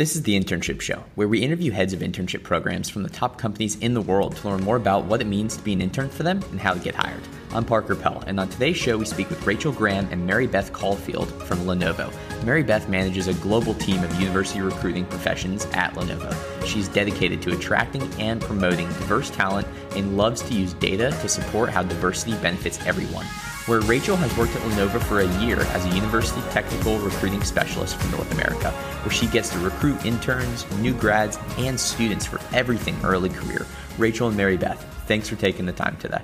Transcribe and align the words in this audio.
This 0.00 0.16
is 0.16 0.22
the 0.22 0.40
Internship 0.40 0.80
Show, 0.80 1.04
where 1.14 1.28
we 1.28 1.40
interview 1.40 1.72
heads 1.72 1.92
of 1.92 2.00
internship 2.00 2.42
programs 2.42 2.88
from 2.88 3.02
the 3.02 3.10
top 3.10 3.36
companies 3.36 3.76
in 3.80 3.92
the 3.92 4.00
world 4.00 4.34
to 4.36 4.48
learn 4.48 4.62
more 4.62 4.76
about 4.76 5.04
what 5.04 5.20
it 5.20 5.26
means 5.26 5.58
to 5.58 5.62
be 5.62 5.74
an 5.74 5.82
intern 5.82 6.08
for 6.08 6.22
them 6.22 6.42
and 6.52 6.58
how 6.58 6.72
to 6.72 6.80
get 6.80 6.94
hired. 6.94 7.20
I'm 7.52 7.66
Parker 7.66 7.94
Pell, 7.94 8.24
and 8.26 8.40
on 8.40 8.48
today's 8.48 8.78
show, 8.78 8.96
we 8.96 9.04
speak 9.04 9.28
with 9.28 9.46
Rachel 9.46 9.72
Graham 9.72 10.08
and 10.10 10.26
Mary 10.26 10.46
Beth 10.46 10.72
Caulfield 10.72 11.30
from 11.42 11.58
Lenovo. 11.66 12.10
Mary 12.46 12.62
Beth 12.62 12.88
manages 12.88 13.28
a 13.28 13.34
global 13.34 13.74
team 13.74 14.02
of 14.02 14.18
university 14.18 14.62
recruiting 14.62 15.04
professions 15.04 15.66
at 15.74 15.92
Lenovo. 15.92 16.34
She's 16.64 16.88
dedicated 16.88 17.42
to 17.42 17.52
attracting 17.52 18.02
and 18.18 18.40
promoting 18.40 18.88
diverse 18.88 19.28
talent 19.28 19.68
and 19.96 20.16
loves 20.16 20.40
to 20.48 20.54
use 20.54 20.72
data 20.72 21.10
to 21.20 21.28
support 21.28 21.68
how 21.68 21.82
diversity 21.82 22.32
benefits 22.38 22.80
everyone 22.86 23.26
where 23.66 23.80
Rachel 23.80 24.16
has 24.16 24.36
worked 24.36 24.54
at 24.56 24.62
Lenovo 24.62 25.02
for 25.02 25.20
a 25.20 25.40
year 25.40 25.60
as 25.60 25.84
a 25.84 25.88
university 25.90 26.40
technical 26.50 26.98
recruiting 26.98 27.42
specialist 27.42 27.96
for 27.96 28.16
North 28.16 28.32
America, 28.32 28.70
where 28.70 29.12
she 29.12 29.26
gets 29.26 29.50
to 29.50 29.58
recruit 29.58 30.04
interns, 30.04 30.70
new 30.78 30.94
grads, 30.94 31.38
and 31.58 31.78
students 31.78 32.26
for 32.26 32.40
everything 32.54 32.96
early 33.04 33.28
career. 33.28 33.66
Rachel 33.98 34.28
and 34.28 34.36
Mary 34.36 34.56
Beth, 34.56 34.82
thanks 35.06 35.28
for 35.28 35.36
taking 35.36 35.66
the 35.66 35.72
time 35.72 35.96
today. 35.98 36.22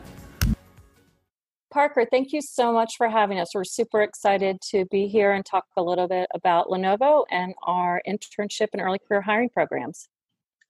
Parker, 1.76 2.06
thank 2.10 2.32
you 2.32 2.40
so 2.40 2.72
much 2.72 2.94
for 2.96 3.06
having 3.06 3.38
us. 3.38 3.54
We're 3.54 3.64
super 3.64 4.00
excited 4.00 4.62
to 4.70 4.86
be 4.86 5.08
here 5.08 5.32
and 5.32 5.44
talk 5.44 5.66
a 5.76 5.82
little 5.82 6.08
bit 6.08 6.26
about 6.34 6.68
Lenovo 6.68 7.24
and 7.30 7.54
our 7.62 8.00
internship 8.08 8.68
and 8.72 8.80
early 8.80 8.98
career 8.98 9.20
hiring 9.20 9.50
programs. 9.50 10.08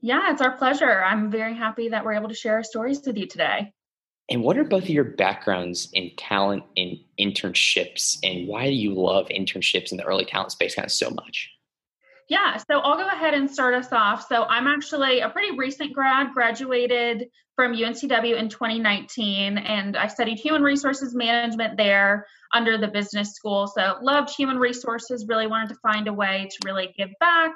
Yeah, 0.01 0.33
it's 0.33 0.43
our 0.43 0.57
pleasure. 0.57 1.05
I'm 1.05 1.31
very 1.31 1.55
happy 1.55 1.91
that 1.91 2.05
we're 2.05 2.15
able 2.15 2.29
to 2.29 2.35
share 2.35 2.55
our 2.55 2.65
stories 2.65 3.01
with 3.07 3.17
you 3.17 3.27
today. 3.27 3.73
And 4.29 4.43
what 4.43 4.59
are 4.59 4.65
both 4.65 4.85
of 4.85 4.89
your 4.89 5.05
backgrounds 5.05 5.89
in 5.93 6.11
talent 6.17 6.65
and 6.77 6.99
internships, 7.19 8.19
and 8.25 8.49
why 8.49 8.67
do 8.67 8.75
you 8.75 8.93
love 8.93 9.29
internships 9.29 9.93
in 9.93 9.99
the 9.99 10.05
early 10.05 10.25
talent 10.25 10.53
space 10.53 10.75
kind 10.75 10.87
of 10.87 10.93
so 10.93 11.11
much? 11.11 11.51
Yeah, 12.29 12.57
so 12.57 12.81
I'll 12.81 12.97
go 12.97 13.07
ahead 13.07 13.35
and 13.35 13.49
start 13.49 13.75
us 13.75 13.93
off. 13.93 14.27
So 14.29 14.43
I'm 14.45 14.67
actually 14.67 15.21
a 15.21 15.29
pretty 15.29 15.57
recent 15.57 15.93
grad, 15.93 16.33
graduated 16.35 17.29
from 17.55 17.73
UNCW 17.73 18.37
in 18.37 18.49
2019, 18.49 19.59
and 19.59 19.97
I 19.97 20.09
studied 20.09 20.39
human 20.39 20.63
resources 20.63 21.15
management 21.15 21.77
there 21.77 22.27
under 22.53 22.79
the 22.79 22.89
business 22.89 23.33
school. 23.33 23.69
So 23.69 23.99
loved 24.03 24.31
human 24.37 24.59
resources, 24.59 25.27
really 25.29 25.47
wanted 25.47 25.69
to 25.69 25.77
find 25.77 26.09
a 26.09 26.13
way 26.13 26.49
to 26.51 26.59
really 26.65 26.93
give 26.99 27.11
back 27.21 27.53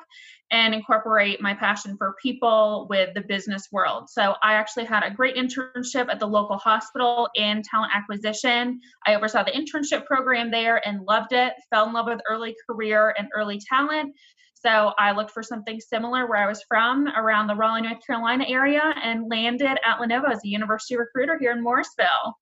and 0.51 0.75
incorporate 0.75 1.41
my 1.41 1.55
passion 1.55 1.97
for 1.97 2.17
people 2.21 2.87
with 2.91 3.15
the 3.15 3.21
business 3.21 3.69
world. 3.71 4.11
So 4.11 4.35
I 4.43 4.55
actually 4.55 4.85
had 4.85 5.03
a 5.03 5.15
great 5.15 5.37
internship 5.37 6.09
at 6.09 6.19
the 6.19 6.27
local 6.27 6.57
hospital 6.57 7.29
in 7.35 7.63
talent 7.63 7.93
acquisition. 7.95 8.81
I 9.07 9.15
oversaw 9.15 9.45
the 9.45 9.53
internship 9.53 10.07
program 10.07 10.51
there 10.51 10.87
and 10.87 11.03
loved 11.07 11.33
it, 11.33 11.53
fell 11.71 11.87
in 11.87 11.93
love 11.93 12.07
with 12.07 12.21
early 12.29 12.55
career 12.69 13.15
and 13.17 13.29
early 13.35 13.61
talent. 13.69 14.15
So 14.55 14.93
I 14.99 15.13
looked 15.13 15.31
for 15.31 15.43
something 15.43 15.81
similar 15.81 16.27
where 16.27 16.39
I 16.39 16.47
was 16.47 16.63
from 16.69 17.09
around 17.17 17.47
the 17.47 17.55
Raleigh, 17.55 17.83
North 17.83 18.05
Carolina 18.07 18.45
area 18.47 18.95
and 19.03 19.31
landed 19.31 19.79
at 19.87 19.99
Lenovo 19.99 20.31
as 20.31 20.45
a 20.45 20.49
university 20.49 20.97
recruiter 20.97 21.39
here 21.39 21.53
in 21.53 21.63
Morrisville. 21.63 22.37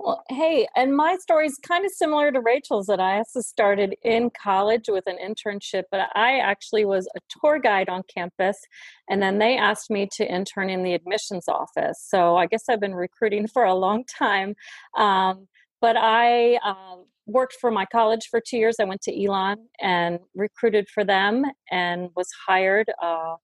Well, 0.00 0.22
hey, 0.28 0.68
and 0.76 0.96
my 0.96 1.16
story 1.16 1.46
is 1.46 1.58
kind 1.58 1.84
of 1.84 1.90
similar 1.90 2.30
to 2.30 2.40
Rachel's 2.40 2.86
that 2.86 3.00
I 3.00 3.16
also 3.16 3.40
started 3.40 3.96
in 4.04 4.30
college 4.30 4.84
with 4.88 5.04
an 5.08 5.16
internship, 5.18 5.84
but 5.90 6.08
I 6.14 6.38
actually 6.38 6.84
was 6.84 7.08
a 7.16 7.20
tour 7.28 7.58
guide 7.58 7.88
on 7.88 8.04
campus, 8.12 8.56
and 9.10 9.20
then 9.20 9.38
they 9.38 9.56
asked 9.58 9.90
me 9.90 10.08
to 10.12 10.24
intern 10.24 10.70
in 10.70 10.84
the 10.84 10.94
admissions 10.94 11.48
office. 11.48 12.00
So 12.00 12.36
I 12.36 12.46
guess 12.46 12.64
I've 12.68 12.80
been 12.80 12.94
recruiting 12.94 13.48
for 13.52 13.64
a 13.64 13.74
long 13.74 14.04
time. 14.04 14.54
Um, 14.96 15.48
but 15.80 15.96
I 15.96 16.56
uh, 16.64 17.02
worked 17.26 17.56
for 17.60 17.70
my 17.70 17.84
college 17.84 18.28
for 18.30 18.40
two 18.40 18.56
years. 18.56 18.76
I 18.80 18.84
went 18.84 19.02
to 19.02 19.24
Elon 19.24 19.68
and 19.80 20.20
recruited 20.34 20.88
for 20.88 21.04
them 21.04 21.44
and 21.70 22.10
was 22.14 22.28
hired. 22.46 22.90
Uh, 23.02 23.34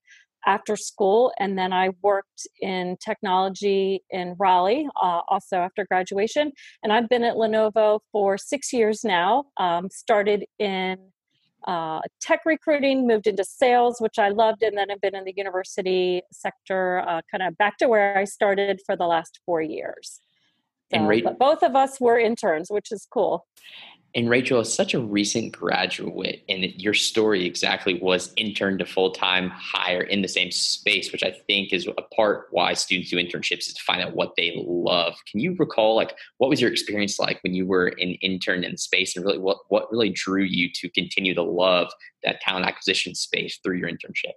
after 0.46 0.76
school, 0.76 1.32
and 1.38 1.58
then 1.58 1.72
I 1.72 1.90
worked 2.02 2.46
in 2.60 2.96
technology 3.04 4.02
in 4.10 4.34
Raleigh 4.38 4.88
uh, 5.00 5.20
also 5.28 5.56
after 5.56 5.84
graduation. 5.84 6.52
And 6.82 6.92
I've 6.92 7.08
been 7.08 7.24
at 7.24 7.36
Lenovo 7.36 8.00
for 8.12 8.38
six 8.38 8.72
years 8.72 9.04
now. 9.04 9.44
Um, 9.56 9.88
started 9.90 10.44
in 10.58 10.98
uh, 11.66 12.00
tech 12.20 12.40
recruiting, 12.44 13.06
moved 13.06 13.26
into 13.26 13.44
sales, 13.44 13.96
which 14.00 14.18
I 14.18 14.28
loved, 14.28 14.62
and 14.62 14.76
then 14.76 14.90
I've 14.90 15.00
been 15.00 15.14
in 15.14 15.24
the 15.24 15.34
university 15.36 16.22
sector, 16.30 17.00
uh, 17.00 17.22
kind 17.30 17.42
of 17.42 17.56
back 17.56 17.78
to 17.78 17.88
where 17.88 18.18
I 18.18 18.24
started 18.24 18.80
for 18.84 18.96
the 18.96 19.06
last 19.06 19.40
four 19.46 19.62
years. 19.62 20.20
So, 20.92 20.98
and 20.98 21.24
but 21.24 21.38
both 21.38 21.62
of 21.62 21.74
us 21.74 21.98
were 21.98 22.18
interns, 22.18 22.68
which 22.70 22.92
is 22.92 23.06
cool. 23.10 23.46
And 24.16 24.30
Rachel 24.30 24.60
is 24.60 24.72
such 24.72 24.94
a 24.94 25.00
recent 25.00 25.50
graduate, 25.58 26.44
and 26.48 26.64
your 26.80 26.94
story 26.94 27.44
exactly 27.44 27.98
was 28.00 28.32
intern 28.36 28.78
to 28.78 28.86
full 28.86 29.10
time 29.10 29.50
hire 29.50 30.02
in 30.02 30.22
the 30.22 30.28
same 30.28 30.52
space, 30.52 31.10
which 31.10 31.24
I 31.24 31.32
think 31.48 31.72
is 31.72 31.88
a 31.88 32.02
part 32.14 32.46
why 32.52 32.74
students 32.74 33.10
do 33.10 33.16
internships 33.16 33.66
is 33.66 33.74
to 33.74 33.82
find 33.82 34.00
out 34.00 34.14
what 34.14 34.34
they 34.36 34.52
love. 34.56 35.16
Can 35.28 35.40
you 35.40 35.56
recall, 35.58 35.96
like, 35.96 36.16
what 36.38 36.48
was 36.48 36.60
your 36.60 36.70
experience 36.70 37.18
like 37.18 37.42
when 37.42 37.54
you 37.54 37.66
were 37.66 37.88
an 37.88 38.14
intern 38.22 38.62
in 38.62 38.72
the 38.72 38.78
space, 38.78 39.16
and 39.16 39.24
really 39.24 39.38
what 39.38 39.58
what 39.68 39.90
really 39.90 40.10
drew 40.10 40.44
you 40.44 40.70
to 40.74 40.88
continue 40.90 41.34
to 41.34 41.42
love 41.42 41.90
that 42.22 42.40
talent 42.40 42.66
acquisition 42.66 43.16
space 43.16 43.58
through 43.64 43.78
your 43.78 43.90
internship? 43.90 44.34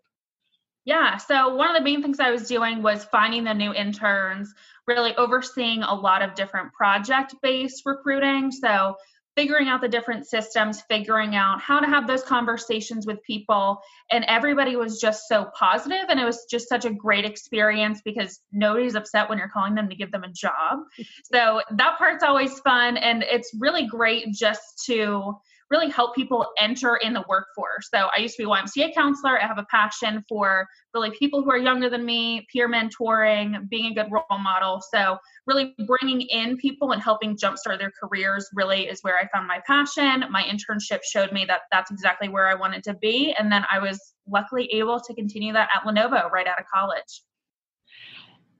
Yeah, 0.85 1.17
so 1.17 1.53
one 1.53 1.69
of 1.69 1.75
the 1.75 1.83
main 1.83 2.01
things 2.01 2.19
I 2.19 2.31
was 2.31 2.47
doing 2.47 2.81
was 2.81 3.05
finding 3.05 3.43
the 3.43 3.53
new 3.53 3.73
interns, 3.73 4.55
really 4.87 5.13
overseeing 5.17 5.83
a 5.83 5.93
lot 5.93 6.21
of 6.21 6.33
different 6.33 6.73
project 6.73 7.35
based 7.43 7.83
recruiting. 7.85 8.51
So 8.51 8.95
figuring 9.37 9.67
out 9.67 9.81
the 9.81 9.87
different 9.87 10.25
systems, 10.27 10.81
figuring 10.89 11.35
out 11.35 11.61
how 11.61 11.79
to 11.79 11.85
have 11.85 12.07
those 12.07 12.23
conversations 12.23 13.05
with 13.05 13.21
people. 13.21 13.79
And 14.09 14.25
everybody 14.27 14.75
was 14.75 14.99
just 14.99 15.27
so 15.27 15.45
positive, 15.53 16.05
and 16.09 16.19
it 16.19 16.25
was 16.25 16.45
just 16.49 16.67
such 16.67 16.85
a 16.85 16.89
great 16.89 17.23
experience 17.23 18.01
because 18.03 18.39
nobody's 18.51 18.95
upset 18.95 19.29
when 19.29 19.37
you're 19.37 19.47
calling 19.47 19.75
them 19.75 19.89
to 19.89 19.95
give 19.95 20.11
them 20.11 20.23
a 20.23 20.31
job. 20.31 20.79
so 21.31 21.61
that 21.69 21.97
part's 21.99 22.23
always 22.23 22.59
fun, 22.61 22.97
and 22.97 23.23
it's 23.23 23.51
really 23.59 23.85
great 23.85 24.33
just 24.33 24.83
to 24.87 25.35
really 25.69 25.89
help 25.89 26.15
people 26.15 26.45
enter 26.59 26.95
in 26.97 27.13
the 27.13 27.23
workforce. 27.27 27.89
So 27.93 28.09
I 28.15 28.19
used 28.19 28.35
to 28.37 28.43
be 28.43 28.49
a 28.49 28.53
YMCA 28.53 28.93
counselor. 28.93 29.41
I 29.41 29.45
have 29.45 29.57
a 29.57 29.65
passion 29.69 30.23
for 30.29 30.67
really 30.93 31.11
people 31.11 31.43
who 31.43 31.51
are 31.51 31.57
younger 31.57 31.89
than 31.89 32.05
me, 32.05 32.47
peer 32.51 32.69
mentoring, 32.69 33.67
being 33.69 33.91
a 33.91 33.95
good 33.95 34.11
role 34.11 34.39
model. 34.39 34.81
So 34.93 35.17
really 35.45 35.75
bringing 35.85 36.21
in 36.21 36.57
people 36.57 36.91
and 36.91 37.01
helping 37.01 37.37
jumpstart 37.37 37.79
their 37.79 37.91
careers 38.01 38.47
really 38.53 38.87
is 38.87 38.99
where 39.01 39.17
I 39.17 39.27
found 39.33 39.47
my 39.47 39.61
passion. 39.67 40.23
My 40.31 40.43
internship 40.43 40.99
showed 41.03 41.31
me 41.31 41.45
that 41.45 41.61
that's 41.71 41.91
exactly 41.91 42.29
where 42.29 42.47
I 42.47 42.55
wanted 42.55 42.83
to 42.85 42.93
be. 42.95 43.35
And 43.37 43.51
then 43.51 43.65
I 43.71 43.79
was 43.79 44.13
luckily 44.27 44.67
able 44.73 44.99
to 44.99 45.13
continue 45.13 45.53
that 45.53 45.69
at 45.73 45.83
Lenovo 45.83 46.29
right 46.31 46.47
out 46.47 46.59
of 46.59 46.65
college. 46.73 47.21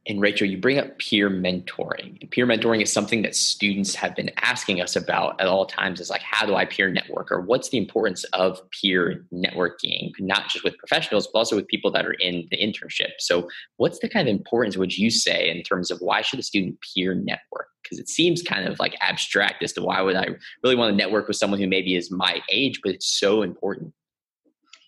And 0.08 0.22
Rachel, 0.22 0.48
you 0.48 0.58
bring 0.58 0.80
up 0.80 0.98
peer 1.00 1.30
mentoring. 1.30 2.22
And 2.22 2.32
peer 2.32 2.48
mentoring 2.48 2.82
is 2.82 2.92
something 2.92 3.24
that 3.24 3.36
students 3.36 3.94
have 3.96 4.16
been 4.16 4.32
asking 4.38 4.82
us 4.82 4.96
about 4.96 5.40
at 5.42 5.48
all 5.48 5.66
times 5.66 6.00
is 6.00 6.10
like, 6.10 6.22
how 6.22 6.46
do 6.46 6.56
I 6.56 6.64
peer 6.64 6.90
network? 6.90 7.30
Or 7.30 7.42
what's 7.42 7.70
the 7.70 7.78
importance 7.78 8.24
of 8.32 8.62
peer 8.72 9.26
networking, 9.34 10.14
not 10.20 10.48
just 10.48 10.64
with 10.64 10.78
professionals, 10.78 11.28
but 11.28 11.40
also 11.40 11.58
with 11.58 11.68
people 11.68 11.92
that 11.92 12.06
are 12.06 12.14
in 12.14 12.48
the 12.52 12.58
internship. 12.58 13.12
So 13.20 13.50
what's 13.76 14.00
the 14.00 14.08
kind 14.08 14.30
of 14.30 14.34
importance 14.34 14.78
would 14.78 14.98
you 14.98 15.10
say 15.12 15.50
in 15.50 15.62
terms 15.62 15.92
of 15.92 16.00
why 16.00 16.22
should 16.22 16.40
a 16.40 16.44
student 16.44 16.80
peer 16.80 17.14
network? 17.14 17.68
Because 17.84 18.00
it 18.00 18.08
seems 18.08 18.42
kind 18.42 18.66
of 18.66 18.80
like 18.80 18.96
abstract 19.02 19.62
as 19.62 19.74
to 19.74 19.82
why 19.82 20.02
would 20.02 20.16
I 20.16 20.28
really 20.64 20.78
want 20.78 20.92
to 20.92 20.96
network 20.96 21.28
with 21.28 21.36
someone 21.36 21.60
who 21.60 21.68
maybe 21.68 21.96
is 21.96 22.10
my 22.10 22.42
age, 22.50 22.80
but 22.82 22.94
it's 22.94 23.20
so 23.20 23.42
important. 23.42 23.94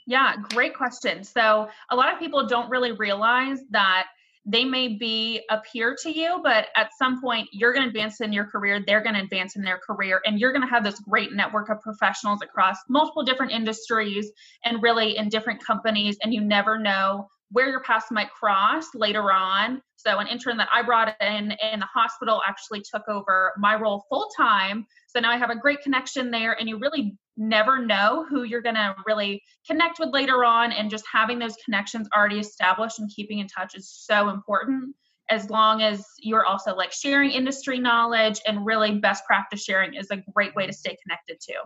Yeah, 0.08 0.36
great 0.54 0.76
question. 0.76 1.26
So 1.26 1.68
a 1.90 1.96
lot 1.96 2.14
of 2.14 2.20
people 2.20 2.48
don't 2.48 2.70
really 2.70 2.94
realize 2.94 3.60
that 3.72 4.08
they 4.52 4.66
may 4.66 4.88
be 4.88 5.42
a 5.50 5.60
peer 5.60 5.96
to 6.04 6.12
you, 6.12 6.40
but 6.44 6.68
at 6.76 6.90
some 6.98 7.22
point 7.22 7.48
you're 7.52 7.74
going 7.74 7.84
to 7.84 7.90
advance 7.90 8.20
in 8.22 8.34
your 8.34 8.46
career, 8.46 8.84
they're 8.86 9.04
going 9.04 9.16
to 9.16 9.22
advance 9.22 9.56
in 9.56 9.62
their 9.62 9.80
career, 9.80 10.22
and 10.26 10.40
you're 10.40 10.52
going 10.52 10.68
to 10.68 10.74
have 10.74 10.84
this 10.84 11.00
great 11.00 11.34
network 11.34 11.70
of 11.70 11.80
professionals 11.82 12.40
across 12.42 12.78
multiple 12.90 13.24
different 13.24 13.52
industries 13.52 14.32
and 14.66 14.82
really 14.82 15.18
in 15.18 15.30
different 15.30 15.64
companies, 15.64 16.18
and 16.24 16.34
you 16.34 16.42
never 16.42 16.80
know 16.80 17.28
where 17.52 17.70
your 17.70 17.82
paths 17.82 18.08
might 18.12 18.30
cross 18.32 18.86
later 18.94 19.32
on. 19.32 19.82
So, 19.96 20.20
an 20.20 20.28
intern 20.28 20.58
that 20.58 20.70
I 20.74 20.82
brought 20.82 21.16
in 21.20 21.52
in 21.52 21.80
the 21.80 21.88
hospital 21.94 22.42
actually 22.48 22.82
took 22.82 23.08
over 23.08 23.54
my 23.58 23.76
role 23.76 24.06
full 24.10 24.30
time. 24.38 24.86
So 25.08 25.20
now 25.20 25.32
I 25.32 25.38
have 25.38 25.50
a 25.50 25.56
great 25.56 25.82
connection 25.82 26.32
there, 26.32 26.54
and 26.54 26.70
you 26.70 26.78
really 26.80 27.18
never 27.40 27.84
know 27.84 28.26
who 28.30 28.44
you're 28.44 28.62
going 28.62 28.76
to 28.76 28.96
really 29.08 29.42
connect 29.66 30.00
with 30.00 30.10
later 30.14 30.44
on 30.46 30.72
and 30.72 30.90
just 30.92 31.06
having 31.12 31.40
those 31.40 31.56
connections 31.66 32.08
already 32.16 32.40
established 32.40 33.00
and 33.00 33.10
keeping 33.10 33.40
in 33.40 33.48
touch 33.48 33.76
is 33.76 33.90
so 33.90 34.30
important. 34.30 34.96
As 35.32 35.50
long 35.50 35.82
as 35.82 36.06
you're 36.20 36.46
also 36.46 36.76
like 36.76 36.92
sharing 36.92 37.32
industry 37.32 37.80
knowledge 37.80 38.40
and 38.46 38.66
really 38.66 39.00
best 39.00 39.26
practice 39.26 39.64
sharing 39.64 39.94
is 39.94 40.12
a 40.12 40.18
great 40.34 40.56
way 40.56 40.68
to 40.68 40.74
stay 40.74 40.96
connected 41.04 41.38
too 41.40 41.60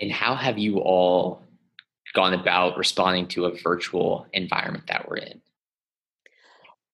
and 0.00 0.12
how 0.12 0.34
have 0.34 0.58
you 0.58 0.78
all 0.78 1.42
gone 2.14 2.34
about 2.34 2.76
responding 2.76 3.26
to 3.28 3.46
a 3.46 3.56
virtual 3.62 4.26
environment 4.32 4.84
that 4.88 5.08
we're 5.08 5.16
in? 5.16 5.40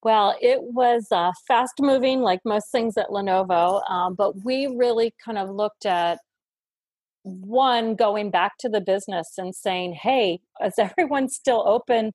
Well, 0.03 0.35
it 0.41 0.63
was 0.63 1.09
uh, 1.11 1.33
fast 1.47 1.75
moving, 1.79 2.21
like 2.21 2.41
most 2.45 2.73
things 2.73 2.97
at 2.97 3.09
Lenovo, 3.09 3.89
um, 3.91 4.15
but 4.15 4.45
we 4.45 4.67
really 4.67 5.13
kind 5.23 5.37
of 5.37 5.51
looked 5.51 5.85
at 5.85 6.21
one 7.23 7.95
going 7.95 8.31
back 8.31 8.53
to 8.59 8.69
the 8.69 8.81
business 8.81 9.33
and 9.37 9.55
saying 9.55 9.93
hey 9.93 10.41
is 10.65 10.75
everyone 10.79 11.29
still 11.29 11.63
open 11.67 12.13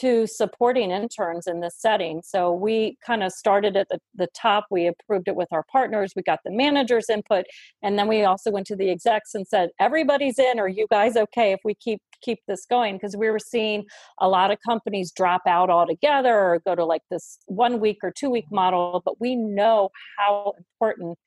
to 0.00 0.26
supporting 0.26 0.90
interns 0.90 1.46
in 1.46 1.60
this 1.60 1.76
setting. 1.78 2.22
So 2.24 2.52
we 2.52 2.96
kind 3.06 3.22
of 3.22 3.30
started 3.30 3.76
at 3.76 3.88
the, 3.90 3.98
the 4.14 4.28
top. 4.34 4.66
We 4.70 4.86
approved 4.86 5.28
it 5.28 5.36
with 5.36 5.48
our 5.52 5.64
partners. 5.70 6.14
We 6.16 6.22
got 6.22 6.40
the 6.44 6.50
manager's 6.50 7.10
input. 7.10 7.44
And 7.82 7.98
then 7.98 8.08
we 8.08 8.24
also 8.24 8.50
went 8.50 8.66
to 8.68 8.76
the 8.76 8.90
execs 8.90 9.34
and 9.34 9.46
said, 9.46 9.70
everybody's 9.78 10.38
in. 10.38 10.58
Are 10.58 10.68
you 10.68 10.86
guys 10.90 11.16
okay 11.16 11.52
if 11.52 11.60
we 11.64 11.74
keep 11.74 12.00
keep 12.22 12.38
this 12.46 12.64
going? 12.64 12.96
Because 12.96 13.16
we 13.16 13.28
were 13.28 13.38
seeing 13.38 13.84
a 14.18 14.28
lot 14.28 14.50
of 14.50 14.58
companies 14.66 15.12
drop 15.12 15.42
out 15.46 15.68
altogether 15.68 16.34
or 16.34 16.62
go 16.64 16.74
to 16.74 16.84
like 16.84 17.02
this 17.10 17.38
one 17.46 17.78
week 17.78 17.98
or 18.02 18.10
two 18.10 18.30
week 18.30 18.46
model. 18.50 19.02
But 19.04 19.20
we 19.20 19.36
know 19.36 19.90
how 20.18 20.54
important 20.56 21.18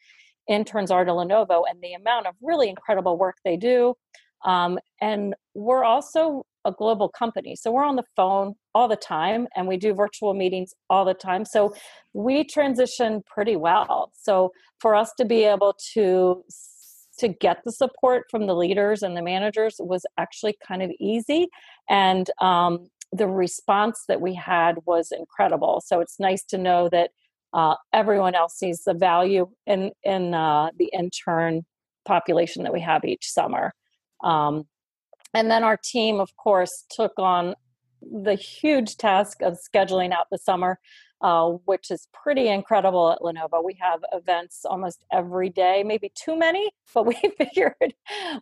interns 0.47 0.91
are 0.91 1.05
to 1.05 1.11
Lenovo 1.11 1.63
and 1.69 1.81
the 1.81 1.93
amount 1.93 2.27
of 2.27 2.35
really 2.41 2.69
incredible 2.69 3.17
work 3.17 3.37
they 3.43 3.57
do. 3.57 3.95
Um, 4.43 4.79
and 5.01 5.35
we're 5.53 5.83
also 5.83 6.45
a 6.65 6.71
global 6.71 7.09
company. 7.09 7.55
So 7.55 7.71
we're 7.71 7.85
on 7.85 7.95
the 7.95 8.05
phone 8.15 8.55
all 8.73 8.87
the 8.87 8.95
time 8.95 9.47
and 9.55 9.67
we 9.67 9.77
do 9.77 9.93
virtual 9.93 10.33
meetings 10.33 10.73
all 10.89 11.05
the 11.05 11.13
time. 11.13 11.45
So 11.45 11.73
we 12.13 12.43
transition 12.43 13.23
pretty 13.25 13.55
well. 13.55 14.11
So 14.13 14.51
for 14.79 14.95
us 14.95 15.13
to 15.17 15.25
be 15.25 15.43
able 15.43 15.75
to 15.93 16.43
to 17.17 17.29
get 17.29 17.63
the 17.63 17.71
support 17.71 18.25
from 18.29 18.45
the 18.45 18.53
leaders 18.53 19.01
and 19.01 19.15
the 19.15 19.21
managers 19.21 19.75
was 19.79 20.05
actually 20.17 20.57
kind 20.67 20.81
of 20.81 20.91
easy 20.99 21.47
and 21.89 22.29
um, 22.41 22.89
the 23.13 23.27
response 23.27 24.03
that 24.09 24.19
we 24.19 24.33
had 24.33 24.75
was 24.85 25.13
incredible 25.17 25.81
so 25.85 26.01
it's 26.01 26.19
nice 26.19 26.43
to 26.43 26.57
know 26.57 26.89
that 26.89 27.11
uh, 27.55 27.75
everyone 27.93 28.35
else 28.35 28.55
sees 28.55 28.83
the 28.85 28.93
value 28.93 29.47
in 29.65 29.91
in 30.03 30.35
uh, 30.35 30.69
the 30.77 30.89
intern 30.93 31.63
population 32.05 32.61
that 32.63 32.73
we 32.73 32.81
have 32.81 33.03
each 33.03 33.27
summer 33.31 33.73
um, 34.23 34.65
and 35.35 35.51
then 35.51 35.63
our 35.63 35.77
team, 35.77 36.19
of 36.21 36.35
course, 36.37 36.85
took 36.89 37.11
on 37.17 37.55
the 38.01 38.35
huge 38.35 38.95
task 38.95 39.41
of 39.41 39.57
scheduling 39.57 40.13
out 40.13 40.27
the 40.31 40.37
summer, 40.37 40.79
uh, 41.21 41.49
which 41.65 41.91
is 41.91 42.07
pretty 42.13 42.47
incredible 42.47 43.11
at 43.11 43.19
Lenovo. 43.19 43.61
We 43.63 43.77
have 43.81 43.99
events 44.13 44.63
almost 44.63 45.03
every 45.11 45.49
day, 45.49 45.83
maybe 45.83 46.09
too 46.15 46.37
many, 46.37 46.71
but 46.93 47.05
we 47.05 47.15
figured 47.37 47.93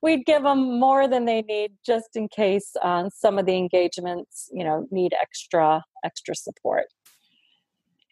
we'd 0.04 0.25
give 0.27 0.44
them 0.44 0.80
more 0.80 1.07
than 1.07 1.25
they 1.25 1.42
need 1.42 1.71
just 1.83 2.15
in 2.15 2.27
case 2.27 2.71
uh, 2.83 3.10
some 3.12 3.39
of 3.39 3.48
the 3.48 3.56
engagements, 3.56 4.50
you 4.54 4.63
know, 4.63 4.88
need 4.92 5.13
extra 5.19 5.83
extra 6.04 6.36
support 6.36 6.86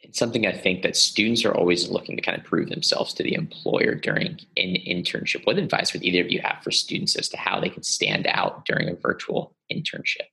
it's 0.03 0.17
something 0.17 0.47
I 0.47 0.51
think 0.51 0.81
that 0.81 0.95
students 0.95 1.45
are 1.45 1.53
always 1.53 1.89
looking 1.89 2.15
to 2.15 2.21
kind 2.21 2.37
of 2.37 2.43
prove 2.43 2.69
themselves 2.69 3.13
to 3.13 3.23
the 3.23 3.35
employer 3.35 3.93
during 3.95 4.39
an 4.57 4.75
internship. 4.87 5.45
What 5.45 5.57
advice 5.57 5.93
would 5.93 6.03
either 6.03 6.21
of 6.21 6.31
you 6.31 6.41
have 6.43 6.63
for 6.63 6.71
students 6.71 7.15
as 7.15 7.29
to 7.29 7.37
how 7.37 7.59
they 7.59 7.69
can 7.69 7.83
stand 7.83 8.25
out 8.27 8.65
during 8.65 8.89
a 8.89 8.95
virtual 8.95 9.55
internship? 9.71 10.27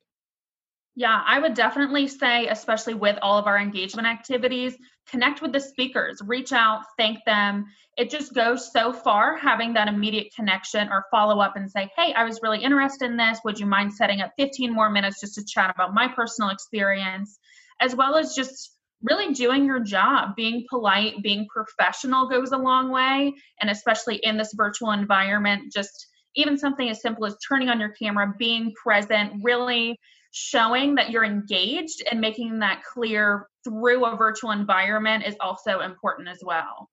Yeah, 0.96 1.22
I 1.24 1.38
would 1.38 1.54
definitely 1.54 2.08
say, 2.08 2.48
especially 2.48 2.94
with 2.94 3.18
all 3.22 3.38
of 3.38 3.46
our 3.46 3.58
engagement 3.58 4.08
activities, 4.08 4.76
connect 5.08 5.42
with 5.42 5.52
the 5.52 5.60
speakers, 5.60 6.20
reach 6.24 6.52
out, 6.52 6.80
thank 6.96 7.24
them. 7.24 7.66
It 7.96 8.10
just 8.10 8.34
goes 8.34 8.72
so 8.72 8.92
far 8.92 9.36
having 9.36 9.74
that 9.74 9.86
immediate 9.86 10.34
connection 10.34 10.88
or 10.88 11.04
follow 11.10 11.40
up 11.40 11.56
and 11.56 11.70
say, 11.70 11.88
hey, 11.96 12.12
I 12.14 12.24
was 12.24 12.40
really 12.42 12.64
interested 12.64 13.10
in 13.10 13.16
this. 13.16 13.38
Would 13.44 13.60
you 13.60 13.66
mind 13.66 13.92
setting 13.92 14.22
up 14.22 14.32
15 14.38 14.74
more 14.74 14.90
minutes 14.90 15.20
just 15.20 15.34
to 15.36 15.44
chat 15.44 15.70
about 15.72 15.94
my 15.94 16.08
personal 16.08 16.50
experience? 16.50 17.38
As 17.80 17.94
well 17.94 18.16
as 18.16 18.34
just 18.34 18.77
really 19.02 19.32
doing 19.32 19.64
your 19.64 19.80
job. 19.80 20.34
Being 20.36 20.64
polite 20.68 21.22
being 21.22 21.46
professional 21.52 22.28
goes 22.28 22.52
a 22.52 22.58
long 22.58 22.90
way 22.90 23.34
and 23.60 23.70
especially 23.70 24.16
in 24.16 24.36
this 24.36 24.52
virtual 24.54 24.92
environment 24.92 25.72
just 25.72 26.08
even 26.34 26.58
something 26.58 26.88
as 26.88 27.02
simple 27.02 27.26
as 27.26 27.36
turning 27.48 27.68
on 27.68 27.80
your 27.80 27.90
camera 27.90 28.32
being 28.38 28.72
present 28.82 29.32
really 29.42 29.98
showing 30.30 30.96
that 30.96 31.10
you're 31.10 31.24
engaged 31.24 32.02
and 32.10 32.20
making 32.20 32.58
that 32.58 32.82
clear 32.92 33.48
through 33.64 34.04
a 34.04 34.16
virtual 34.16 34.50
environment 34.50 35.24
is 35.26 35.34
also 35.40 35.80
important 35.80 36.28
as 36.28 36.38
well 36.44 36.88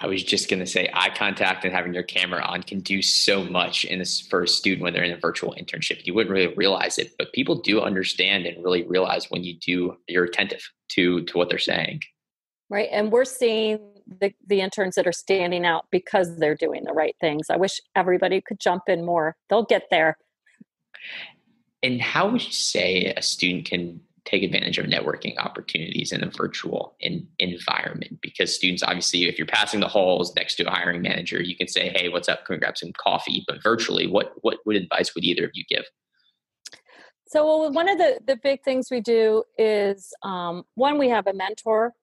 I 0.00 0.06
was 0.06 0.22
just 0.22 0.48
going 0.48 0.60
to 0.60 0.66
say 0.66 0.88
eye 0.92 1.10
contact 1.10 1.64
and 1.64 1.72
having 1.72 1.94
your 1.94 2.02
camera 2.02 2.42
on 2.42 2.62
can 2.62 2.80
do 2.80 3.02
so 3.02 3.44
much 3.44 3.84
in 3.84 3.98
this 3.98 4.20
for 4.20 4.42
a 4.42 4.48
student 4.48 4.82
when 4.82 4.92
they're 4.92 5.04
in 5.04 5.12
a 5.12 5.18
virtual 5.18 5.54
internship. 5.58 6.06
You 6.06 6.14
wouldn't 6.14 6.32
really 6.32 6.54
realize 6.54 6.98
it, 6.98 7.12
but 7.18 7.32
people 7.32 7.56
do 7.56 7.80
understand 7.80 8.46
and 8.46 8.64
really 8.64 8.82
realize 8.84 9.30
when 9.30 9.44
you 9.44 9.54
do 9.54 9.96
you're 10.08 10.24
attentive 10.24 10.62
to 10.90 11.22
to 11.24 11.38
what 11.38 11.48
they're 11.48 11.58
saying. 11.58 12.00
Right. 12.68 12.88
And 12.90 13.12
we're 13.12 13.26
seeing 13.26 13.80
the, 14.20 14.32
the 14.46 14.60
interns 14.60 14.94
that 14.94 15.06
are 15.06 15.12
standing 15.12 15.66
out 15.66 15.86
because 15.90 16.38
they're 16.38 16.56
doing 16.56 16.84
the 16.84 16.92
right 16.92 17.14
things. 17.20 17.50
I 17.50 17.56
wish 17.56 17.80
everybody 17.94 18.40
could 18.40 18.60
jump 18.60 18.84
in 18.88 19.04
more. 19.04 19.36
They'll 19.50 19.64
get 19.64 19.88
there. 19.90 20.16
And 21.82 22.00
how 22.00 22.30
would 22.30 22.44
you 22.44 22.52
say 22.52 23.12
a 23.16 23.22
student 23.22 23.66
can 23.66 24.00
take 24.24 24.42
advantage 24.42 24.78
of 24.78 24.86
networking 24.86 25.36
opportunities 25.38 26.12
in 26.12 26.22
a 26.22 26.30
virtual 26.30 26.94
in, 27.00 27.26
environment 27.38 28.18
because 28.22 28.54
students 28.54 28.82
obviously 28.82 29.24
if 29.24 29.36
you're 29.36 29.46
passing 29.46 29.80
the 29.80 29.88
halls 29.88 30.34
next 30.36 30.54
to 30.54 30.64
a 30.64 30.70
hiring 30.70 31.02
manager 31.02 31.42
you 31.42 31.56
can 31.56 31.66
say 31.66 31.88
hey 31.88 32.08
what's 32.08 32.28
up? 32.28 32.40
We 32.48 32.56
grab 32.58 32.78
some 32.78 32.92
coffee? 32.92 33.44
But 33.46 33.62
virtually 33.62 34.06
what 34.06 34.34
what 34.42 34.58
what 34.64 34.76
advice 34.76 35.14
would 35.14 35.24
either 35.24 35.44
of 35.44 35.50
you 35.54 35.64
give? 35.68 35.84
So 37.32 37.70
one 37.70 37.88
of 37.88 37.96
the 37.96 38.20
the 38.26 38.36
big 38.36 38.62
things 38.62 38.88
we 38.90 39.00
do 39.00 39.42
is 39.56 40.12
um, 40.22 40.64
one 40.74 40.98
we 40.98 41.08
have 41.08 41.26
a 41.26 41.32
mentor 41.32 41.94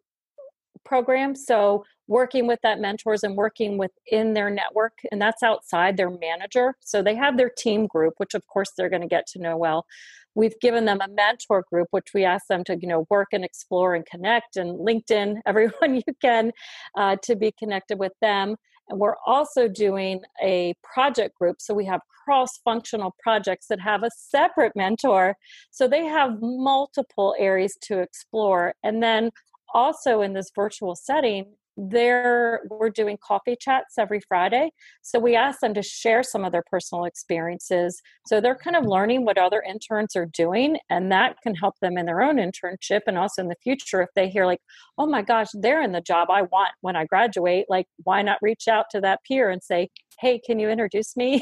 program. 0.83 1.35
So 1.35 1.85
working 2.09 2.47
with 2.47 2.59
that 2.63 2.79
mentors 2.79 3.23
and 3.23 3.35
working 3.35 3.77
within 3.77 4.33
their 4.33 4.49
network 4.49 4.93
and 5.11 5.21
that's 5.21 5.43
outside 5.43 5.95
their 5.95 6.09
manager. 6.09 6.73
So 6.81 7.01
they 7.03 7.15
have 7.15 7.37
their 7.37 7.51
team 7.51 7.85
group 7.85 8.15
which 8.17 8.33
of 8.33 8.45
course 8.47 8.71
they're 8.75 8.89
going 8.89 9.03
to 9.03 9.07
get 9.07 9.27
to 9.27 9.39
know 9.39 9.55
well. 9.55 9.85
We've 10.33 10.59
given 10.59 10.85
them 10.85 10.99
a 11.01 11.07
mentor 11.07 11.63
group 11.71 11.87
which 11.91 12.07
we 12.13 12.25
ask 12.25 12.47
them 12.47 12.63
to 12.65 12.77
you 12.81 12.87
know 12.87 13.05
work 13.11 13.29
and 13.31 13.45
explore 13.45 13.93
and 13.93 14.05
connect 14.05 14.57
and 14.57 14.79
linkedin 14.79 15.39
everyone 15.45 15.95
you 15.95 16.13
can 16.21 16.51
uh, 16.97 17.15
to 17.23 17.35
be 17.35 17.53
connected 17.57 17.99
with 17.99 18.13
them. 18.21 18.55
And 18.89 18.99
we're 18.99 19.17
also 19.27 19.67
doing 19.67 20.21
a 20.43 20.73
project 20.81 21.37
group 21.37 21.57
so 21.59 21.75
we 21.75 21.85
have 21.85 22.01
cross 22.25 22.57
functional 22.65 23.15
projects 23.21 23.67
that 23.67 23.79
have 23.79 24.01
a 24.01 24.09
separate 24.17 24.75
mentor. 24.75 25.35
So 25.69 25.87
they 25.87 26.05
have 26.05 26.41
multiple 26.41 27.35
areas 27.37 27.77
to 27.83 27.99
explore. 27.99 28.73
And 28.83 29.01
then 29.03 29.29
also 29.73 30.21
in 30.21 30.33
this 30.33 30.51
virtual 30.55 30.95
setting 30.95 31.45
they're 31.89 32.61
we're 32.69 32.89
doing 32.89 33.17
coffee 33.25 33.55
chats 33.59 33.97
every 33.97 34.19
friday 34.27 34.69
so 35.01 35.19
we 35.19 35.35
ask 35.35 35.59
them 35.59 35.73
to 35.73 35.81
share 35.81 36.23
some 36.23 36.45
of 36.45 36.51
their 36.51 36.63
personal 36.69 37.05
experiences. 37.05 38.01
So 38.27 38.39
they're 38.39 38.55
kind 38.55 38.75
of 38.75 38.85
learning 38.85 39.25
what 39.25 39.37
other 39.37 39.63
interns 39.67 40.15
are 40.15 40.27
doing 40.27 40.77
and 40.89 41.11
that 41.11 41.37
can 41.41 41.55
help 41.55 41.75
them 41.81 41.97
in 41.97 42.05
their 42.05 42.21
own 42.21 42.37
internship 42.37 43.01
and 43.07 43.17
also 43.17 43.41
in 43.41 43.47
the 43.47 43.55
future 43.63 44.01
if 44.01 44.09
they 44.15 44.29
hear 44.29 44.45
like 44.45 44.59
oh 44.97 45.05
my 45.05 45.21
gosh 45.21 45.47
they're 45.53 45.81
in 45.81 45.91
the 45.91 46.01
job 46.01 46.29
i 46.29 46.41
want 46.43 46.71
when 46.81 46.95
i 46.95 47.05
graduate 47.05 47.65
like 47.69 47.85
why 48.03 48.21
not 48.21 48.37
reach 48.41 48.67
out 48.67 48.85
to 48.91 49.01
that 49.01 49.19
peer 49.27 49.49
and 49.49 49.63
say 49.63 49.89
hey 50.19 50.39
can 50.39 50.59
you 50.59 50.69
introduce 50.69 51.15
me 51.15 51.41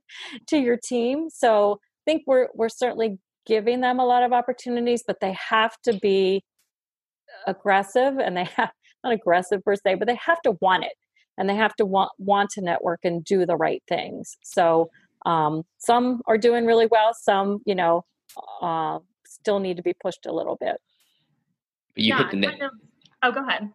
to 0.48 0.58
your 0.58 0.76
team? 0.76 1.28
So 1.30 1.78
i 1.82 2.10
think 2.10 2.22
we're 2.26 2.48
we're 2.54 2.68
certainly 2.68 3.18
giving 3.46 3.80
them 3.80 4.00
a 4.00 4.04
lot 4.04 4.22
of 4.22 4.32
opportunities 4.32 5.02
but 5.06 5.20
they 5.20 5.32
have 5.32 5.76
to 5.84 5.98
be 6.00 6.42
aggressive 7.46 8.18
and 8.18 8.36
they 8.36 8.44
have 8.56 8.70
not 9.06 9.14
aggressive 9.14 9.62
per 9.64 9.76
se, 9.76 9.94
but 9.96 10.06
they 10.06 10.16
have 10.16 10.40
to 10.42 10.52
want 10.60 10.84
it 10.84 10.92
and 11.38 11.48
they 11.48 11.54
have 11.54 11.74
to 11.76 11.86
want 11.86 12.10
want 12.18 12.50
to 12.50 12.60
network 12.60 13.00
and 13.04 13.24
do 13.24 13.46
the 13.46 13.56
right 13.56 13.82
things. 13.88 14.36
So 14.42 14.90
um, 15.24 15.62
some 15.78 16.22
are 16.26 16.38
doing 16.38 16.66
really 16.66 16.86
well. 16.90 17.12
Some, 17.14 17.60
you 17.64 17.74
know, 17.74 18.04
uh, 18.62 18.98
still 19.26 19.58
need 19.58 19.76
to 19.76 19.82
be 19.82 19.94
pushed 20.02 20.26
a 20.26 20.32
little 20.32 20.56
bit. 20.60 20.76
But 21.94 22.04
you 22.04 22.08
yeah, 22.10 22.18
hit 22.18 22.30
the 22.30 22.36
net. 22.36 22.50
Kind 22.50 22.62
of, 22.62 22.70
oh, 23.22 23.32
go 23.32 23.46
ahead. 23.46 23.70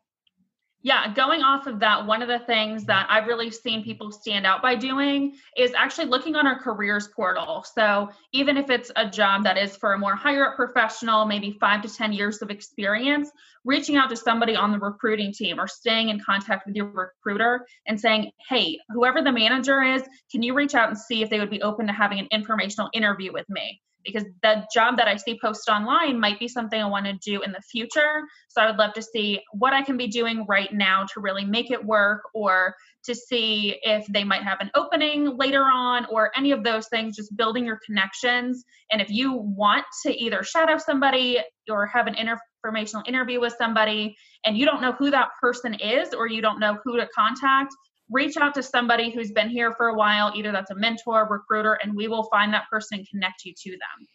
Yeah, 0.83 1.13
going 1.13 1.43
off 1.43 1.67
of 1.67 1.79
that, 1.81 2.07
one 2.07 2.23
of 2.23 2.27
the 2.27 2.39
things 2.39 2.85
that 2.85 3.05
I've 3.07 3.27
really 3.27 3.51
seen 3.51 3.83
people 3.83 4.11
stand 4.11 4.47
out 4.47 4.63
by 4.63 4.73
doing 4.73 5.35
is 5.55 5.73
actually 5.75 6.07
looking 6.07 6.35
on 6.35 6.47
our 6.47 6.57
careers 6.57 7.07
portal. 7.15 7.63
So, 7.75 8.09
even 8.33 8.57
if 8.57 8.71
it's 8.71 8.91
a 8.95 9.07
job 9.07 9.43
that 9.43 9.59
is 9.59 9.77
for 9.77 9.93
a 9.93 10.00
more 10.00 10.15
higher 10.15 10.47
up 10.47 10.55
professional, 10.55 11.25
maybe 11.25 11.55
five 11.59 11.83
to 11.83 11.93
10 11.93 12.13
years 12.13 12.41
of 12.41 12.50
experience, 12.50 13.29
reaching 13.63 13.95
out 13.95 14.09
to 14.09 14.15
somebody 14.15 14.55
on 14.55 14.71
the 14.71 14.79
recruiting 14.79 15.31
team 15.31 15.59
or 15.59 15.67
staying 15.67 16.09
in 16.09 16.19
contact 16.19 16.65
with 16.65 16.75
your 16.75 16.88
recruiter 16.88 17.67
and 17.85 18.00
saying, 18.00 18.31
hey, 18.50 18.79
whoever 18.89 19.21
the 19.21 19.31
manager 19.31 19.83
is, 19.83 20.01
can 20.31 20.41
you 20.41 20.55
reach 20.55 20.73
out 20.73 20.89
and 20.89 20.97
see 20.97 21.21
if 21.21 21.29
they 21.29 21.39
would 21.39 21.51
be 21.51 21.61
open 21.61 21.85
to 21.85 21.93
having 21.93 22.17
an 22.17 22.27
informational 22.31 22.89
interview 22.93 23.31
with 23.31 23.47
me? 23.50 23.79
Because 24.03 24.25
the 24.41 24.65
job 24.74 24.98
that 24.98 25.08
I 25.08 25.15
see 25.15 25.39
posted 25.41 25.74
online 25.74 26.20
might 26.20 26.39
be 26.39 26.48
something 26.48 26.81
I 26.81 26.88
want 26.88 27.05
to 27.05 27.13
do 27.13 27.41
in 27.41 27.51
the 27.51 27.62
future. 27.62 28.24
So 28.50 28.62
I 28.62 28.67
would 28.67 28.77
love 28.77 28.93
to 28.93 29.01
see 29.01 29.41
what 29.51 29.74
I 29.74 29.84
can 29.84 29.98
be 29.98 30.08
doing 30.08 30.46
right 30.48 30.72
now 30.74 31.05
to 31.13 31.20
really 31.20 31.46
make 31.46 31.72
it 31.72 31.84
work 31.84 32.22
or 32.34 32.75
to 33.05 33.15
see 33.15 33.79
if 33.81 34.05
they 34.08 34.24
might 34.24 34.43
have 34.43 34.60
an 34.62 34.70
opening 34.75 35.38
later 35.38 35.63
on 35.63 36.05
or 36.12 36.31
any 36.38 36.51
of 36.51 36.63
those 36.63 36.88
things, 36.88 37.15
just 37.15 37.36
building 37.36 37.65
your 37.65 37.79
connections. 37.86 38.63
And 38.91 39.01
if 39.01 39.10
you 39.10 39.34
want 39.34 39.86
to 40.05 40.15
either 40.15 40.43
shadow 40.43 40.77
somebody 40.77 41.39
or 41.70 41.88
have 41.88 42.08
an 42.08 42.15
informational 42.15 43.03
interview 43.08 43.39
with 43.39 43.55
somebody 43.58 44.15
and 44.46 44.58
you 44.58 44.65
don't 44.65 44.81
know 44.81 44.91
who 44.93 45.10
that 45.12 45.29
person 45.41 45.74
is 45.75 46.13
or 46.13 46.27
you 46.27 46.41
don't 46.41 46.60
know 46.60 46.77
who 46.84 46.98
to 46.98 47.08
contact, 47.15 47.74
reach 48.12 48.38
out 48.38 48.53
to 48.56 48.63
somebody 48.63 49.10
who's 49.10 49.32
been 49.32 49.50
here 49.50 49.74
for 49.74 49.88
a 49.88 49.96
while, 49.96 50.32
either 50.36 50.51
that's 50.51 50.72
a 50.72 50.75
mentor, 50.75 51.27
recruiter, 51.30 51.74
and 51.82 51.96
we 51.96 52.08
will 52.08 52.24
find 52.24 52.53
that 52.53 52.70
person 52.70 53.00
and 53.00 53.10
connect 53.10 53.46
you 53.46 53.53
to 53.56 53.72
them. 53.72 54.08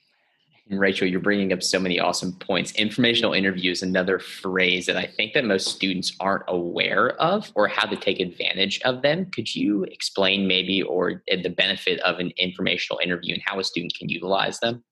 Rachel, 0.68 1.06
you're 1.06 1.20
bringing 1.20 1.52
up 1.52 1.62
so 1.62 1.78
many 1.78 2.00
awesome 2.00 2.32
points. 2.32 2.72
Informational 2.72 3.34
interview 3.34 3.70
is 3.70 3.82
another 3.82 4.18
phrase 4.18 4.86
that 4.86 4.96
I 4.96 5.06
think 5.06 5.32
that 5.34 5.44
most 5.44 5.68
students 5.68 6.16
aren't 6.18 6.42
aware 6.48 7.10
of 7.20 7.52
or 7.54 7.68
how 7.68 7.86
to 7.86 7.94
take 7.94 8.18
advantage 8.18 8.80
of 8.82 9.02
them. 9.02 9.30
Could 9.30 9.54
you 9.54 9.84
explain 9.84 10.48
maybe 10.48 10.82
or 10.82 11.22
the 11.28 11.50
benefit 11.50 12.00
of 12.00 12.18
an 12.18 12.32
informational 12.36 12.98
interview 12.98 13.34
and 13.34 13.42
how 13.46 13.60
a 13.60 13.64
student 13.64 13.94
can 13.96 14.08
utilize 14.08 14.58
them? 14.58 14.82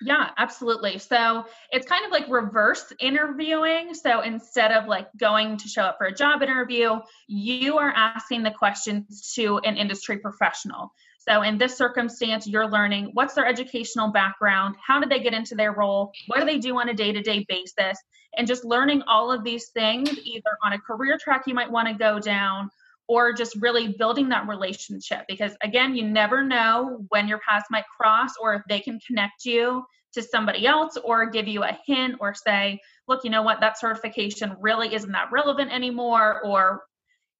Yeah, 0.00 0.30
absolutely. 0.38 0.98
So 0.98 1.44
it's 1.70 1.86
kind 1.86 2.04
of 2.04 2.12
like 2.12 2.28
reverse 2.28 2.92
interviewing. 3.00 3.94
So 3.94 4.20
instead 4.20 4.70
of 4.70 4.86
like 4.86 5.08
going 5.16 5.56
to 5.56 5.68
show 5.68 5.82
up 5.82 5.96
for 5.98 6.06
a 6.06 6.14
job 6.14 6.42
interview, 6.42 7.00
you 7.26 7.78
are 7.78 7.92
asking 7.94 8.44
the 8.44 8.50
questions 8.50 9.32
to 9.34 9.58
an 9.58 9.76
industry 9.76 10.18
professional. 10.18 10.92
So 11.18 11.42
in 11.42 11.58
this 11.58 11.76
circumstance, 11.76 12.46
you're 12.46 12.70
learning 12.70 13.10
what's 13.12 13.34
their 13.34 13.46
educational 13.46 14.10
background, 14.10 14.76
how 14.84 15.00
did 15.00 15.10
they 15.10 15.20
get 15.20 15.34
into 15.34 15.54
their 15.54 15.72
role, 15.72 16.12
what 16.26 16.40
do 16.40 16.46
they 16.46 16.58
do 16.58 16.78
on 16.78 16.88
a 16.88 16.94
day 16.94 17.12
to 17.12 17.20
day 17.20 17.44
basis, 17.48 17.98
and 18.36 18.46
just 18.46 18.64
learning 18.64 19.02
all 19.02 19.30
of 19.32 19.44
these 19.44 19.68
things 19.68 20.10
either 20.24 20.50
on 20.64 20.72
a 20.72 20.78
career 20.78 21.18
track 21.20 21.42
you 21.46 21.54
might 21.54 21.70
want 21.70 21.88
to 21.88 21.94
go 21.94 22.18
down 22.18 22.70
or 23.08 23.32
just 23.32 23.56
really 23.56 23.94
building 23.98 24.28
that 24.28 24.46
relationship. 24.46 25.24
Because 25.26 25.56
again 25.62 25.96
you 25.96 26.06
never 26.06 26.44
know 26.44 27.04
when 27.08 27.26
your 27.26 27.40
paths 27.48 27.66
might 27.70 27.84
cross 27.98 28.34
or 28.40 28.54
if 28.54 28.62
they 28.68 28.80
can 28.80 29.00
connect 29.06 29.44
you 29.44 29.84
to 30.12 30.22
somebody 30.22 30.66
else 30.66 30.96
or 31.02 31.28
give 31.28 31.48
you 31.48 31.64
a 31.64 31.78
hint 31.86 32.16
or 32.20 32.34
say 32.34 32.80
look 33.08 33.24
you 33.24 33.30
know 33.30 33.42
what? 33.42 33.60
That 33.60 33.78
certification 33.78 34.56
really 34.60 34.94
isn't 34.94 35.12
that 35.12 35.32
relevant 35.32 35.72
anymore 35.72 36.40
or 36.44 36.82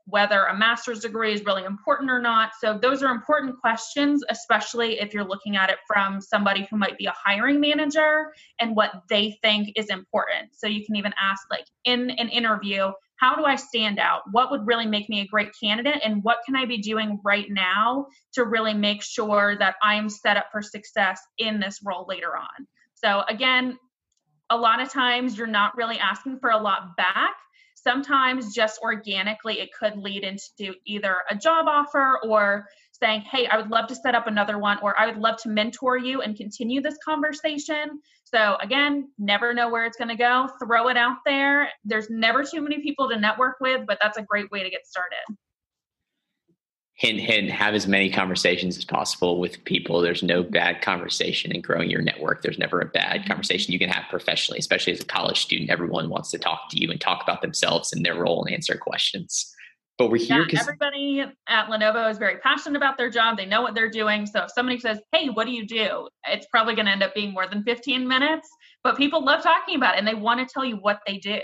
whether 0.06 0.44
a 0.44 0.56
master's 0.56 1.00
degree 1.00 1.34
is 1.34 1.44
really 1.44 1.64
important 1.64 2.10
or 2.10 2.18
not. 2.18 2.52
So 2.58 2.78
those 2.80 3.02
are 3.02 3.12
important 3.12 3.60
questions 3.60 4.24
especially 4.30 4.98
if 5.00 5.12
you're 5.12 5.24
looking 5.24 5.56
at 5.56 5.68
it 5.68 5.78
from 5.86 6.22
somebody 6.22 6.66
who 6.70 6.78
might 6.78 6.96
be 6.96 7.04
a 7.04 7.14
hiring 7.14 7.60
manager 7.60 8.32
and 8.58 8.74
what 8.74 9.02
they 9.10 9.38
think 9.42 9.72
is 9.76 9.90
important. 9.90 10.54
So 10.54 10.66
you 10.66 10.84
can 10.86 10.96
even 10.96 11.12
ask 11.20 11.42
like 11.50 11.66
in 11.84 12.10
an 12.10 12.30
interview 12.30 12.90
how 13.18 13.34
do 13.34 13.44
I 13.44 13.56
stand 13.56 13.98
out? 13.98 14.22
What 14.30 14.50
would 14.50 14.66
really 14.66 14.86
make 14.86 15.08
me 15.08 15.20
a 15.20 15.26
great 15.26 15.50
candidate? 15.60 16.00
And 16.04 16.22
what 16.22 16.38
can 16.46 16.56
I 16.56 16.64
be 16.64 16.78
doing 16.78 17.20
right 17.24 17.46
now 17.50 18.06
to 18.34 18.44
really 18.44 18.74
make 18.74 19.02
sure 19.02 19.56
that 19.58 19.74
I'm 19.82 20.08
set 20.08 20.36
up 20.36 20.46
for 20.52 20.62
success 20.62 21.20
in 21.38 21.60
this 21.60 21.80
role 21.84 22.06
later 22.08 22.36
on? 22.36 22.66
So, 22.94 23.22
again, 23.28 23.78
a 24.50 24.56
lot 24.56 24.80
of 24.80 24.90
times 24.90 25.36
you're 25.36 25.46
not 25.46 25.76
really 25.76 25.98
asking 25.98 26.38
for 26.38 26.50
a 26.50 26.58
lot 26.58 26.96
back. 26.96 27.34
Sometimes 27.74 28.54
just 28.54 28.80
organically, 28.82 29.60
it 29.60 29.70
could 29.78 29.96
lead 29.96 30.24
into 30.24 30.74
either 30.86 31.16
a 31.30 31.36
job 31.36 31.66
offer 31.68 32.18
or 32.24 32.66
saying, 33.02 33.22
Hey, 33.22 33.46
I 33.46 33.56
would 33.56 33.70
love 33.70 33.86
to 33.88 33.94
set 33.94 34.14
up 34.14 34.26
another 34.26 34.58
one, 34.58 34.78
or 34.82 34.98
I 34.98 35.06
would 35.06 35.18
love 35.18 35.36
to 35.42 35.48
mentor 35.48 35.96
you 35.96 36.22
and 36.22 36.36
continue 36.36 36.80
this 36.80 36.96
conversation. 37.04 38.00
So, 38.24 38.56
again, 38.60 39.10
never 39.18 39.54
know 39.54 39.70
where 39.70 39.86
it's 39.86 39.96
going 39.96 40.08
to 40.08 40.16
go. 40.16 40.48
Throw 40.62 40.88
it 40.88 40.96
out 40.96 41.18
there. 41.24 41.70
There's 41.84 42.10
never 42.10 42.44
too 42.44 42.60
many 42.60 42.80
people 42.80 43.08
to 43.08 43.18
network 43.18 43.56
with, 43.60 43.86
but 43.86 43.98
that's 44.02 44.18
a 44.18 44.22
great 44.22 44.50
way 44.50 44.62
to 44.62 44.70
get 44.70 44.86
started. 44.86 45.36
Hint, 46.94 47.20
hint, 47.20 47.48
have 47.48 47.74
as 47.74 47.86
many 47.86 48.10
conversations 48.10 48.76
as 48.76 48.84
possible 48.84 49.38
with 49.38 49.64
people. 49.64 50.00
There's 50.00 50.24
no 50.24 50.42
bad 50.42 50.82
conversation 50.82 51.52
in 51.52 51.60
growing 51.60 51.88
your 51.88 52.02
network. 52.02 52.42
There's 52.42 52.58
never 52.58 52.80
a 52.80 52.86
bad 52.86 53.24
conversation 53.24 53.72
you 53.72 53.78
can 53.78 53.88
have 53.88 54.10
professionally, 54.10 54.58
especially 54.58 54.94
as 54.94 55.00
a 55.00 55.04
college 55.04 55.40
student. 55.40 55.70
Everyone 55.70 56.08
wants 56.10 56.32
to 56.32 56.38
talk 56.38 56.62
to 56.70 56.80
you 56.80 56.90
and 56.90 57.00
talk 57.00 57.22
about 57.22 57.40
themselves 57.40 57.92
and 57.92 58.04
their 58.04 58.16
role 58.16 58.44
and 58.44 58.52
answer 58.52 58.76
questions. 58.76 59.54
But 59.98 60.10
we're 60.12 60.24
here 60.24 60.44
because 60.44 60.60
yeah, 60.60 60.62
everybody 60.62 61.24
at 61.48 61.66
Lenovo 61.66 62.08
is 62.08 62.18
very 62.18 62.38
passionate 62.38 62.76
about 62.76 62.96
their 62.96 63.10
job. 63.10 63.36
They 63.36 63.46
know 63.46 63.62
what 63.62 63.74
they're 63.74 63.90
doing. 63.90 64.26
So 64.26 64.44
if 64.44 64.52
somebody 64.52 64.78
says, 64.78 65.00
"Hey, 65.10 65.28
what 65.28 65.44
do 65.44 65.52
you 65.52 65.66
do?" 65.66 66.08
It's 66.24 66.46
probably 66.52 66.76
going 66.76 66.86
to 66.86 66.92
end 66.92 67.02
up 67.02 67.14
being 67.14 67.32
more 67.32 67.48
than 67.48 67.64
15 67.64 68.06
minutes. 68.06 68.48
But 68.84 68.96
people 68.96 69.24
love 69.24 69.42
talking 69.42 69.74
about 69.74 69.96
it, 69.96 69.98
and 69.98 70.06
they 70.06 70.14
want 70.14 70.38
to 70.38 70.52
tell 70.52 70.64
you 70.64 70.76
what 70.76 71.00
they 71.04 71.18
do. 71.18 71.40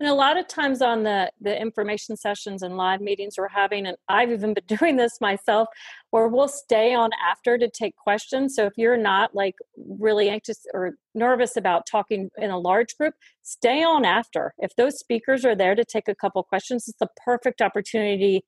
And 0.00 0.08
a 0.08 0.14
lot 0.14 0.38
of 0.38 0.48
times 0.48 0.80
on 0.80 1.02
the 1.02 1.30
the 1.42 1.60
information 1.60 2.16
sessions 2.16 2.62
and 2.62 2.78
live 2.78 3.02
meetings 3.02 3.34
we're 3.36 3.48
having, 3.48 3.86
and 3.86 3.98
I've 4.08 4.32
even 4.32 4.54
been 4.54 4.64
doing 4.78 4.96
this 4.96 5.20
myself, 5.20 5.68
where 6.08 6.26
we'll 6.26 6.48
stay 6.48 6.94
on 6.94 7.10
after 7.22 7.58
to 7.58 7.68
take 7.68 7.94
questions. 7.96 8.54
So 8.56 8.64
if 8.64 8.72
you're 8.78 8.96
not 8.96 9.34
like 9.34 9.56
really 9.76 10.30
anxious 10.30 10.64
or 10.72 10.92
nervous 11.14 11.54
about 11.54 11.82
talking 11.86 12.30
in 12.38 12.50
a 12.50 12.58
large 12.58 12.96
group, 12.96 13.12
stay 13.42 13.82
on 13.82 14.06
after. 14.06 14.54
If 14.58 14.74
those 14.76 14.98
speakers 14.98 15.44
are 15.44 15.54
there 15.54 15.74
to 15.74 15.84
take 15.84 16.08
a 16.08 16.14
couple 16.14 16.42
questions, 16.44 16.88
it's 16.88 16.98
the 16.98 17.08
perfect 17.22 17.60
opportunity 17.60 18.42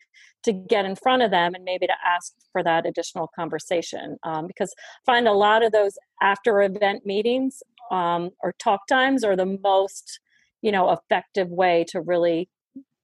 to 0.44 0.52
get 0.52 0.87
in 0.87 0.97
front 0.97 1.23
of 1.23 1.30
them 1.30 1.54
and 1.54 1.64
maybe 1.64 1.87
to 1.87 1.94
ask 2.04 2.32
for 2.50 2.62
that 2.62 2.87
additional 2.87 3.28
conversation. 3.37 4.16
Um, 4.23 4.47
because 4.47 4.73
find 5.04 5.28
a 5.28 5.32
lot 5.32 5.62
of 5.62 5.73
those 5.73 5.99
after 6.23 6.62
event 6.62 7.04
meetings 7.04 7.62
um, 7.90 8.30
or 8.42 8.54
talk 8.59 8.87
times 8.88 9.23
are 9.23 9.37
the 9.37 9.59
most 9.62 10.18
you 10.62 10.73
know 10.73 10.90
effective 10.90 11.49
way 11.49 11.85
to 11.88 12.00
really 12.00 12.49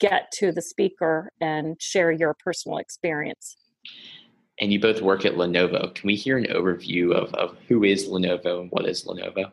get 0.01 0.31
to 0.33 0.53
the 0.53 0.63
speaker 0.63 1.31
and 1.41 1.81
share 1.81 2.13
your 2.13 2.35
personal 2.43 2.79
experience. 2.79 3.57
And 4.61 4.73
you 4.73 4.81
both 4.81 5.03
work 5.03 5.25
at 5.25 5.35
lenovo. 5.35 5.95
Can 5.95 6.07
we 6.07 6.17
hear 6.17 6.37
an 6.37 6.47
overview 6.47 7.13
of, 7.13 7.33
of 7.35 7.57
who 7.69 7.85
is 7.85 8.09
lenovo 8.09 8.61
and 8.61 8.71
what 8.71 8.87
is 8.87 9.05
lenovo 9.05 9.53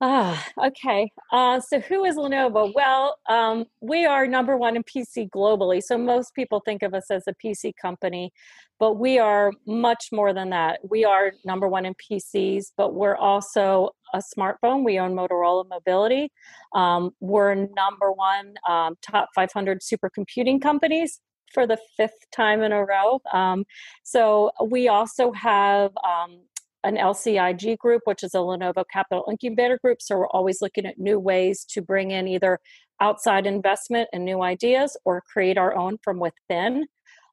Ah, 0.00 0.46
okay. 0.62 1.10
Uh, 1.32 1.58
so 1.58 1.80
who 1.80 2.04
is 2.04 2.16
Lenovo? 2.16 2.70
Well, 2.74 3.16
um, 3.30 3.64
we 3.80 4.04
are 4.04 4.26
number 4.26 4.54
one 4.58 4.76
in 4.76 4.82
PC 4.82 5.30
globally. 5.30 5.82
So 5.82 5.96
most 5.96 6.34
people 6.34 6.60
think 6.60 6.82
of 6.82 6.92
us 6.92 7.10
as 7.10 7.24
a 7.26 7.32
PC 7.32 7.72
company, 7.80 8.30
but 8.78 8.94
we 8.98 9.18
are 9.18 9.52
much 9.66 10.08
more 10.12 10.34
than 10.34 10.50
that. 10.50 10.80
We 10.86 11.06
are 11.06 11.32
number 11.46 11.66
one 11.66 11.86
in 11.86 11.94
PCs, 11.94 12.72
but 12.76 12.92
we're 12.94 13.16
also 13.16 13.90
a 14.12 14.18
smartphone. 14.18 14.84
We 14.84 14.98
own 14.98 15.14
Motorola 15.14 15.66
Mobility. 15.66 16.30
Um, 16.74 17.12
we're 17.20 17.54
number 17.54 18.12
one 18.12 18.54
um, 18.68 18.96
top 19.00 19.30
500 19.34 19.80
supercomputing 19.80 20.60
companies 20.60 21.20
for 21.54 21.66
the 21.66 21.78
fifth 21.96 22.30
time 22.32 22.62
in 22.62 22.72
a 22.72 22.84
row. 22.84 23.20
Um, 23.32 23.64
so 24.02 24.50
we 24.62 24.88
also 24.88 25.32
have 25.32 25.92
um, 26.04 26.40
an 26.86 26.96
LCIG 26.96 27.76
group, 27.78 28.02
which 28.04 28.22
is 28.22 28.32
a 28.32 28.38
Lenovo 28.38 28.84
Capital 28.90 29.24
Incubator 29.28 29.78
group. 29.82 30.00
So 30.00 30.16
we're 30.16 30.28
always 30.28 30.62
looking 30.62 30.86
at 30.86 30.98
new 30.98 31.18
ways 31.18 31.64
to 31.70 31.82
bring 31.82 32.12
in 32.12 32.28
either 32.28 32.60
outside 33.00 33.44
investment 33.44 34.08
and 34.12 34.24
new 34.24 34.42
ideas 34.42 34.96
or 35.04 35.20
create 35.20 35.58
our 35.58 35.76
own 35.76 35.98
from 36.02 36.20
within. 36.20 36.86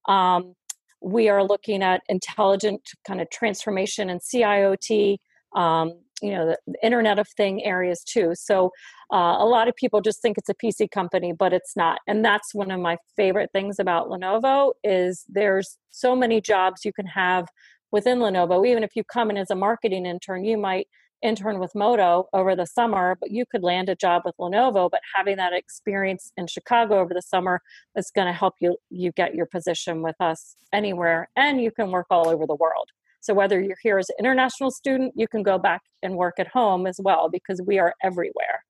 Um, 0.08 0.56
we 1.02 1.30
are 1.30 1.44
looking 1.44 1.84
at 1.84 2.02
intelligent 2.10 2.82
kind 3.08 3.22
of 3.22 3.30
transformation 3.30 4.10
and 4.10 4.20
CIoT, 4.20 5.18
um, 5.56 5.94
you 6.22 6.32
know, 6.32 6.48
the, 6.48 6.58
Internet 6.82 7.20
of 7.20 7.28
Thing 7.38 7.64
areas 7.64 8.04
too. 8.04 8.32
So 8.34 8.72
uh, 9.14 9.36
a 9.40 9.46
lot 9.46 9.68
of 9.68 9.76
people 9.76 10.02
just 10.02 10.22
think 10.22 10.38
it's 10.38 10.50
a 10.50 10.56
PC 10.56 10.90
company, 10.90 11.32
but 11.32 11.54
it's 11.54 11.76
not. 11.76 12.00
And 12.08 12.26
that's 12.26 12.56
one 12.56 12.72
of 12.72 12.80
my 12.80 12.98
favorite 13.16 13.52
things 13.54 13.78
about 13.80 14.10
Lenovo 14.10 14.72
is 14.84 15.26
there's 15.30 15.78
so 15.92 16.16
many 16.16 16.42
jobs 16.42 16.84
you 16.84 16.94
can 16.94 17.06
have 17.06 17.46
within 17.94 18.18
Lenovo. 18.18 18.68
Even 18.68 18.84
if 18.84 18.96
you 18.96 19.06
come 19.06 19.30
in 19.30 19.38
as 19.38 19.52
a 19.52 19.56
marketing 19.56 20.06
intern, 20.06 20.44
you 20.44 20.58
might 20.58 20.88
intern 21.22 21.60
with 21.60 21.74
Moto 21.74 22.26
over 22.34 22.54
the 22.54 22.66
summer, 22.66 23.16
but 23.22 23.32
you 23.32 23.46
could 23.50 23.64
land 23.64 23.88
a 23.88 23.96
job 23.96 24.24
with 24.26 24.36
Lenovo. 24.38 24.90
But 24.92 25.00
having 25.16 25.38
that 25.38 25.54
experience 25.54 26.34
in 26.36 26.48
Chicago 26.48 27.00
over 27.00 27.14
the 27.14 27.22
summer 27.22 27.62
is 27.96 28.12
going 28.14 28.28
to 28.28 28.34
help 28.34 28.56
you 28.60 28.76
you 28.90 29.14
get 29.14 29.36
your 29.36 29.46
position 29.46 30.02
with 30.02 30.18
us 30.20 30.58
anywhere, 30.74 31.30
and 31.38 31.62
you 31.62 31.72
can 31.72 31.92
work 31.92 32.08
all 32.10 32.28
over 32.28 32.46
the 32.46 32.56
world. 32.56 32.90
So 33.22 33.34
whether 33.34 33.62
you're 33.62 33.78
here 33.82 34.00
as 34.00 34.10
an 34.10 34.16
international 34.20 34.70
student, 34.70 35.14
you 35.16 35.30
can 35.30 35.44
go 35.44 35.58
back 35.58 35.82
and 36.02 36.18
work 36.18 36.34
at 36.40 36.48
home 36.48 36.86
as 36.86 37.00
well 37.02 37.30
because 37.30 37.62
we 37.66 37.80
are 37.80 37.94
everywhere. 38.04 38.66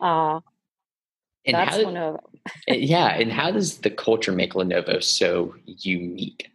Uh, 0.00 0.40
and 1.46 1.54
that's 1.54 1.76
how, 1.76 1.84
Lenovo. 1.84 2.18
yeah, 2.66 3.08
and 3.14 3.30
how 3.30 3.52
does 3.52 3.78
the 3.78 3.90
culture 3.90 4.32
make 4.32 4.54
Lenovo 4.54 5.02
so 5.02 5.54
unique? 5.66 6.48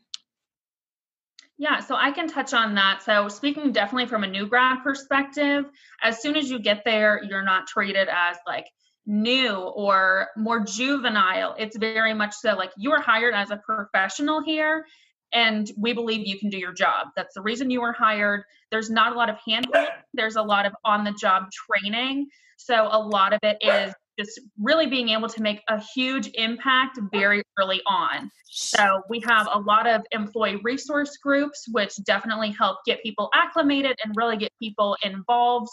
Yeah, 1.59 1.79
so 1.79 1.95
I 1.95 2.11
can 2.11 2.27
touch 2.27 2.53
on 2.53 2.75
that. 2.75 3.01
So, 3.03 3.29
speaking 3.29 3.71
definitely 3.71 4.05
from 4.05 4.23
a 4.23 4.27
new 4.27 4.45
grad 4.45 4.83
perspective, 4.83 5.65
as 6.03 6.21
soon 6.21 6.35
as 6.35 6.49
you 6.49 6.59
get 6.59 6.83
there, 6.85 7.21
you're 7.23 7.43
not 7.43 7.65
treated 7.67 8.07
as 8.09 8.37
like 8.45 8.67
new 9.07 9.55
or 9.55 10.27
more 10.37 10.59
juvenile. 10.59 11.55
It's 11.57 11.75
very 11.75 12.13
much 12.13 12.35
so 12.35 12.55
like 12.55 12.71
you 12.77 12.91
are 12.91 13.01
hired 13.01 13.33
as 13.33 13.49
a 13.49 13.57
professional 13.57 14.43
here 14.43 14.85
and 15.33 15.69
we 15.77 15.93
believe 15.93 16.27
you 16.27 16.37
can 16.37 16.49
do 16.49 16.57
your 16.57 16.73
job. 16.73 17.07
That's 17.15 17.33
the 17.33 17.41
reason 17.41 17.71
you 17.71 17.81
were 17.81 17.93
hired. 17.93 18.43
There's 18.69 18.89
not 18.89 19.13
a 19.13 19.15
lot 19.15 19.29
of 19.29 19.37
handholding, 19.47 19.87
there's 20.13 20.35
a 20.35 20.41
lot 20.43 20.65
of 20.65 20.73
on 20.85 21.03
the 21.05 21.13
job 21.13 21.45
training. 21.51 22.27
So, 22.57 22.87
a 22.91 22.99
lot 22.99 23.33
of 23.33 23.39
it 23.43 23.57
is 23.61 23.93
just 24.17 24.39
really 24.59 24.87
being 24.87 25.09
able 25.09 25.29
to 25.29 25.41
make 25.41 25.61
a 25.67 25.81
huge 25.95 26.29
impact 26.33 26.99
very 27.11 27.43
early 27.59 27.81
on. 27.85 28.31
So 28.45 29.01
we 29.09 29.19
have 29.21 29.47
a 29.51 29.59
lot 29.59 29.87
of 29.87 30.01
employee 30.11 30.59
resource 30.63 31.17
groups, 31.17 31.67
which 31.71 31.95
definitely 32.05 32.51
help 32.51 32.79
get 32.85 33.03
people 33.03 33.29
acclimated 33.33 33.97
and 34.03 34.13
really 34.15 34.37
get 34.37 34.51
people 34.59 34.97
involved 35.03 35.69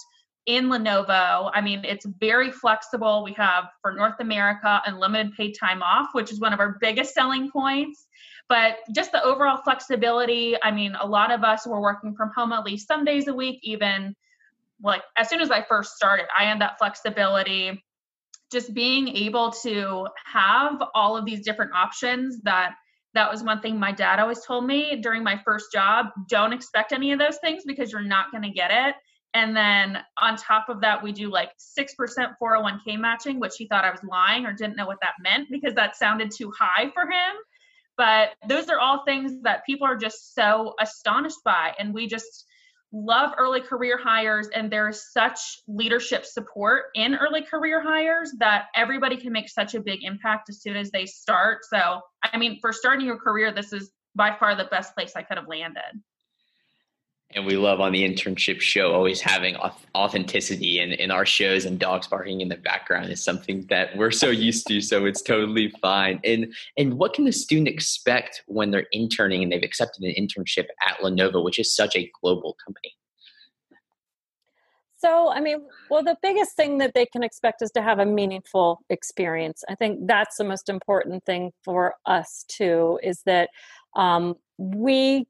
in 0.46 0.66
Lenovo. 0.66 1.50
I 1.54 1.60
mean, 1.62 1.82
it's 1.84 2.06
very 2.20 2.50
flexible. 2.50 3.24
We 3.24 3.32
have 3.32 3.64
for 3.80 3.92
North 3.92 4.20
America 4.20 4.82
unlimited 4.86 5.32
paid 5.34 5.56
time 5.58 5.82
off, 5.82 6.08
which 6.12 6.30
is 6.30 6.40
one 6.40 6.52
of 6.52 6.60
our 6.60 6.76
biggest 6.80 7.14
selling 7.14 7.50
points. 7.50 8.06
But 8.48 8.76
just 8.94 9.12
the 9.12 9.24
overall 9.24 9.62
flexibility. 9.64 10.54
I 10.62 10.70
mean, 10.70 10.94
a 11.00 11.06
lot 11.06 11.30
of 11.30 11.44
us 11.44 11.66
were 11.66 11.80
working 11.80 12.14
from 12.14 12.30
home 12.36 12.52
at 12.52 12.64
least 12.64 12.86
some 12.86 13.04
days 13.04 13.26
a 13.28 13.34
week, 13.34 13.60
even 13.62 14.14
like 14.82 15.02
as 15.16 15.30
soon 15.30 15.40
as 15.40 15.50
I 15.50 15.62
first 15.62 15.96
started, 15.96 16.26
I 16.36 16.44
had 16.44 16.60
that 16.60 16.76
flexibility. 16.78 17.82
Just 18.54 18.72
being 18.72 19.08
able 19.08 19.50
to 19.64 20.06
have 20.26 20.80
all 20.94 21.16
of 21.16 21.24
these 21.24 21.44
different 21.44 21.72
options 21.74 22.40
that 22.42 22.76
that 23.14 23.28
was 23.28 23.42
one 23.42 23.60
thing 23.60 23.80
my 23.80 23.90
dad 23.90 24.20
always 24.20 24.44
told 24.44 24.64
me 24.64 24.94
during 25.02 25.24
my 25.24 25.40
first 25.44 25.72
job 25.72 26.06
don't 26.28 26.52
expect 26.52 26.92
any 26.92 27.10
of 27.10 27.18
those 27.18 27.38
things 27.38 27.64
because 27.66 27.90
you're 27.90 28.00
not 28.00 28.30
going 28.30 28.44
to 28.44 28.50
get 28.50 28.70
it. 28.70 28.94
And 29.34 29.56
then 29.56 29.98
on 30.16 30.36
top 30.36 30.68
of 30.68 30.80
that 30.82 31.02
we 31.02 31.10
do 31.10 31.32
like 31.32 31.50
6% 31.58 31.88
401k 32.40 32.96
matching 32.96 33.40
which 33.40 33.54
he 33.58 33.66
thought 33.66 33.84
i 33.84 33.90
was 33.90 34.04
lying 34.04 34.46
or 34.46 34.52
didn't 34.52 34.76
know 34.76 34.86
what 34.86 35.00
that 35.02 35.14
meant 35.20 35.48
because 35.50 35.74
that 35.74 35.96
sounded 35.96 36.30
too 36.30 36.52
high 36.56 36.90
for 36.94 37.02
him. 37.02 37.34
But 37.96 38.30
those 38.48 38.68
are 38.68 38.78
all 38.78 39.04
things 39.04 39.42
that 39.42 39.66
people 39.66 39.88
are 39.88 39.96
just 39.96 40.32
so 40.32 40.74
astonished 40.80 41.42
by 41.44 41.74
and 41.80 41.92
we 41.92 42.06
just 42.06 42.46
love 42.94 43.32
early 43.38 43.60
career 43.60 43.98
hires 44.00 44.48
and 44.54 44.70
there's 44.70 45.12
such 45.12 45.58
leadership 45.66 46.24
support 46.24 46.84
in 46.94 47.16
early 47.16 47.42
career 47.42 47.82
hires 47.82 48.32
that 48.38 48.66
everybody 48.76 49.16
can 49.16 49.32
make 49.32 49.48
such 49.48 49.74
a 49.74 49.80
big 49.80 50.04
impact 50.04 50.48
as 50.48 50.62
soon 50.62 50.76
as 50.76 50.92
they 50.92 51.04
start. 51.04 51.58
So 51.64 52.00
i 52.32 52.38
mean 52.38 52.58
for 52.60 52.72
starting 52.72 53.06
your 53.06 53.18
career 53.18 53.52
this 53.52 53.72
is 53.72 53.90
by 54.14 54.34
far 54.38 54.54
the 54.54 54.64
best 54.64 54.94
place 54.94 55.12
i 55.16 55.22
could 55.22 55.36
have 55.36 55.48
landed 55.48 56.00
and 57.34 57.44
we 57.44 57.56
love 57.56 57.80
on 57.80 57.92
the 57.92 58.02
internship 58.02 58.60
show 58.60 58.92
always 58.92 59.20
having 59.20 59.56
authenticity 59.94 60.78
in, 60.80 60.92
in 60.92 61.10
our 61.10 61.26
shows 61.26 61.64
and 61.64 61.78
dogs 61.78 62.06
barking 62.06 62.40
in 62.40 62.48
the 62.48 62.56
background 62.56 63.10
is 63.10 63.22
something 63.22 63.66
that 63.68 63.96
we're 63.96 64.10
so 64.10 64.30
used 64.30 64.66
to 64.68 64.80
so 64.80 65.04
it's 65.04 65.22
totally 65.22 65.72
fine. 65.82 66.20
And 66.24 66.54
and 66.78 66.94
what 66.94 67.14
can 67.14 67.24
the 67.24 67.32
student 67.32 67.68
expect 67.68 68.42
when 68.46 68.70
they're 68.70 68.86
interning 68.92 69.42
and 69.42 69.52
they've 69.52 69.62
accepted 69.62 70.04
an 70.04 70.14
internship 70.16 70.66
at 70.86 70.98
lenovo 70.98 71.44
which 71.44 71.58
is 71.58 71.74
such 71.74 71.96
a 71.96 72.10
global 72.22 72.56
company? 72.64 72.92
So 74.96 75.30
i 75.30 75.40
mean 75.40 75.66
well 75.90 76.02
the 76.02 76.16
biggest 76.22 76.56
thing 76.56 76.78
that 76.78 76.94
they 76.94 77.06
can 77.06 77.22
expect 77.22 77.62
is 77.62 77.70
to 77.72 77.82
have 77.82 77.98
a 77.98 78.06
meaningful 78.06 78.80
experience. 78.90 79.64
I 79.68 79.74
think 79.74 80.06
that's 80.06 80.36
the 80.36 80.44
most 80.44 80.68
important 80.68 81.24
thing 81.24 81.52
for 81.64 81.94
us 82.06 82.44
too 82.48 83.00
is 83.02 83.22
that 83.26 83.50
um, 83.96 84.36
we 84.58 85.26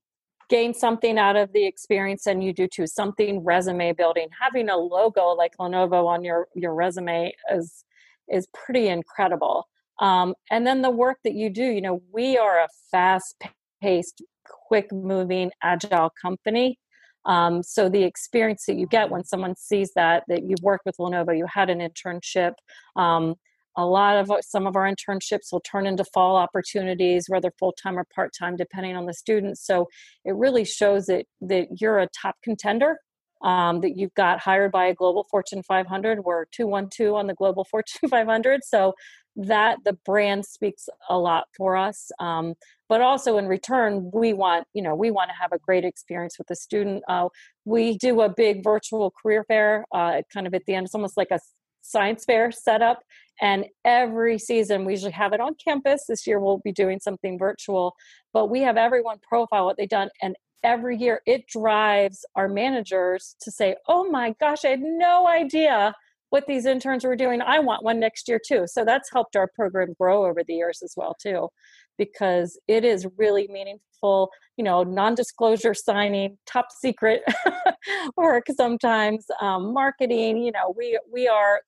gain 0.48 0.74
something 0.74 1.18
out 1.18 1.36
of 1.36 1.52
the 1.52 1.66
experience 1.66 2.26
and 2.26 2.42
you 2.42 2.52
do 2.52 2.66
too 2.66 2.86
something 2.86 3.44
resume 3.44 3.92
building. 3.92 4.28
Having 4.40 4.68
a 4.68 4.76
logo 4.76 5.28
like 5.28 5.52
lenovo 5.58 6.06
on 6.06 6.24
your 6.24 6.48
your 6.54 6.74
resume 6.74 7.32
is 7.52 7.84
is 8.28 8.46
pretty 8.52 8.88
incredible. 8.88 9.68
Um, 10.00 10.34
and 10.50 10.66
then 10.66 10.82
the 10.82 10.90
work 10.90 11.18
that 11.24 11.34
you 11.34 11.50
do 11.50 11.64
you 11.64 11.80
know 11.80 12.02
we 12.12 12.36
are 12.36 12.58
a 12.60 12.68
fast 12.90 13.42
paced 13.82 14.22
quick 14.68 14.92
moving 14.92 15.50
agile 15.62 16.10
company. 16.20 16.78
Um, 17.26 17.62
so 17.62 17.88
the 17.88 18.02
experience 18.02 18.66
that 18.66 18.76
you 18.76 18.86
get 18.86 19.10
when 19.10 19.24
someone 19.24 19.56
sees 19.56 19.92
that 19.94 20.24
that 20.28 20.42
you've 20.42 20.62
worked 20.62 20.84
with 20.84 20.96
lenovo 20.98 21.36
you 21.36 21.46
had 21.46 21.70
an 21.70 21.78
internship 21.78 22.52
um, 22.96 23.34
a 23.76 23.84
lot 23.84 24.16
of 24.16 24.30
some 24.42 24.66
of 24.66 24.76
our 24.76 24.90
internships 24.90 25.52
will 25.52 25.60
turn 25.60 25.86
into 25.86 26.04
fall 26.12 26.36
opportunities 26.36 27.26
whether 27.28 27.50
full-time 27.58 27.98
or 27.98 28.06
part-time 28.14 28.56
depending 28.56 28.96
on 28.96 29.06
the 29.06 29.14
students. 29.14 29.64
So 29.66 29.88
it 30.24 30.34
really 30.34 30.64
shows 30.64 31.06
that 31.06 31.26
that 31.40 31.80
you're 31.80 31.98
a 31.98 32.08
top 32.08 32.36
contender 32.42 32.98
um, 33.42 33.82
that 33.82 33.96
you've 33.96 34.14
got 34.14 34.40
hired 34.40 34.72
by 34.72 34.86
a 34.86 34.94
global 34.94 35.26
fortune 35.30 35.62
500 35.62 36.24
we're 36.24 36.46
212 36.46 37.14
on 37.14 37.26
the 37.26 37.34
global 37.34 37.64
fortune 37.70 38.08
500 38.08 38.64
so 38.64 38.94
that 39.36 39.78
the 39.84 39.94
brand 40.04 40.44
speaks 40.44 40.88
a 41.10 41.18
lot 41.18 41.44
for 41.56 41.76
us 41.76 42.10
um, 42.20 42.54
but 42.88 43.00
also 43.00 43.36
in 43.38 43.46
return 43.46 44.10
we 44.12 44.32
want 44.32 44.66
you 44.72 44.82
know 44.82 44.94
we 44.94 45.10
want 45.10 45.28
to 45.28 45.34
have 45.40 45.52
a 45.52 45.58
great 45.58 45.84
experience 45.84 46.38
with 46.38 46.46
the 46.46 46.56
student. 46.56 47.02
Uh, 47.08 47.28
we 47.64 47.98
do 47.98 48.20
a 48.20 48.28
big 48.28 48.62
virtual 48.62 49.12
career 49.22 49.44
fair 49.48 49.84
uh, 49.92 50.22
kind 50.32 50.46
of 50.46 50.54
at 50.54 50.62
the 50.66 50.74
end. 50.74 50.86
It's 50.86 50.94
almost 50.94 51.16
like 51.16 51.30
a 51.30 51.40
science 51.84 52.24
fair 52.24 52.50
set 52.50 52.82
up 52.82 53.00
and 53.40 53.66
every 53.84 54.38
season, 54.38 54.84
we 54.84 54.92
usually 54.92 55.12
have 55.12 55.32
it 55.32 55.40
on 55.40 55.54
campus. 55.62 56.04
This 56.08 56.26
year, 56.26 56.40
we'll 56.40 56.60
be 56.64 56.72
doing 56.72 57.00
something 57.00 57.38
virtual, 57.38 57.94
but 58.32 58.46
we 58.46 58.60
have 58.60 58.76
everyone 58.76 59.18
profile 59.22 59.64
what 59.64 59.76
they've 59.76 59.88
done. 59.88 60.10
And 60.22 60.36
every 60.62 60.96
year, 60.96 61.20
it 61.26 61.46
drives 61.46 62.24
our 62.36 62.48
managers 62.48 63.36
to 63.40 63.50
say, 63.50 63.76
Oh 63.88 64.08
my 64.08 64.34
gosh, 64.40 64.64
I 64.64 64.70
had 64.70 64.80
no 64.82 65.26
idea 65.26 65.94
what 66.30 66.46
these 66.46 66.66
interns 66.66 67.04
were 67.04 67.16
doing. 67.16 67.40
I 67.42 67.60
want 67.60 67.84
one 67.84 68.00
next 68.00 68.28
year 68.28 68.40
too. 68.44 68.64
So 68.66 68.84
that's 68.84 69.10
helped 69.12 69.36
our 69.36 69.48
program 69.54 69.94
grow 69.98 70.26
over 70.26 70.42
the 70.42 70.54
years 70.54 70.80
as 70.82 70.94
well, 70.96 71.14
too, 71.20 71.48
because 71.96 72.58
it 72.66 72.84
is 72.84 73.06
really 73.16 73.46
meaningful, 73.48 74.30
you 74.56 74.64
know, 74.64 74.82
non 74.84 75.14
disclosure 75.14 75.74
signing, 75.74 76.38
top 76.46 76.66
secret 76.72 77.22
work 78.16 78.46
sometimes, 78.56 79.26
um, 79.40 79.72
marketing. 79.72 80.38
You 80.38 80.52
know, 80.52 80.74
we, 80.76 80.98
we 81.12 81.28
are 81.28 81.60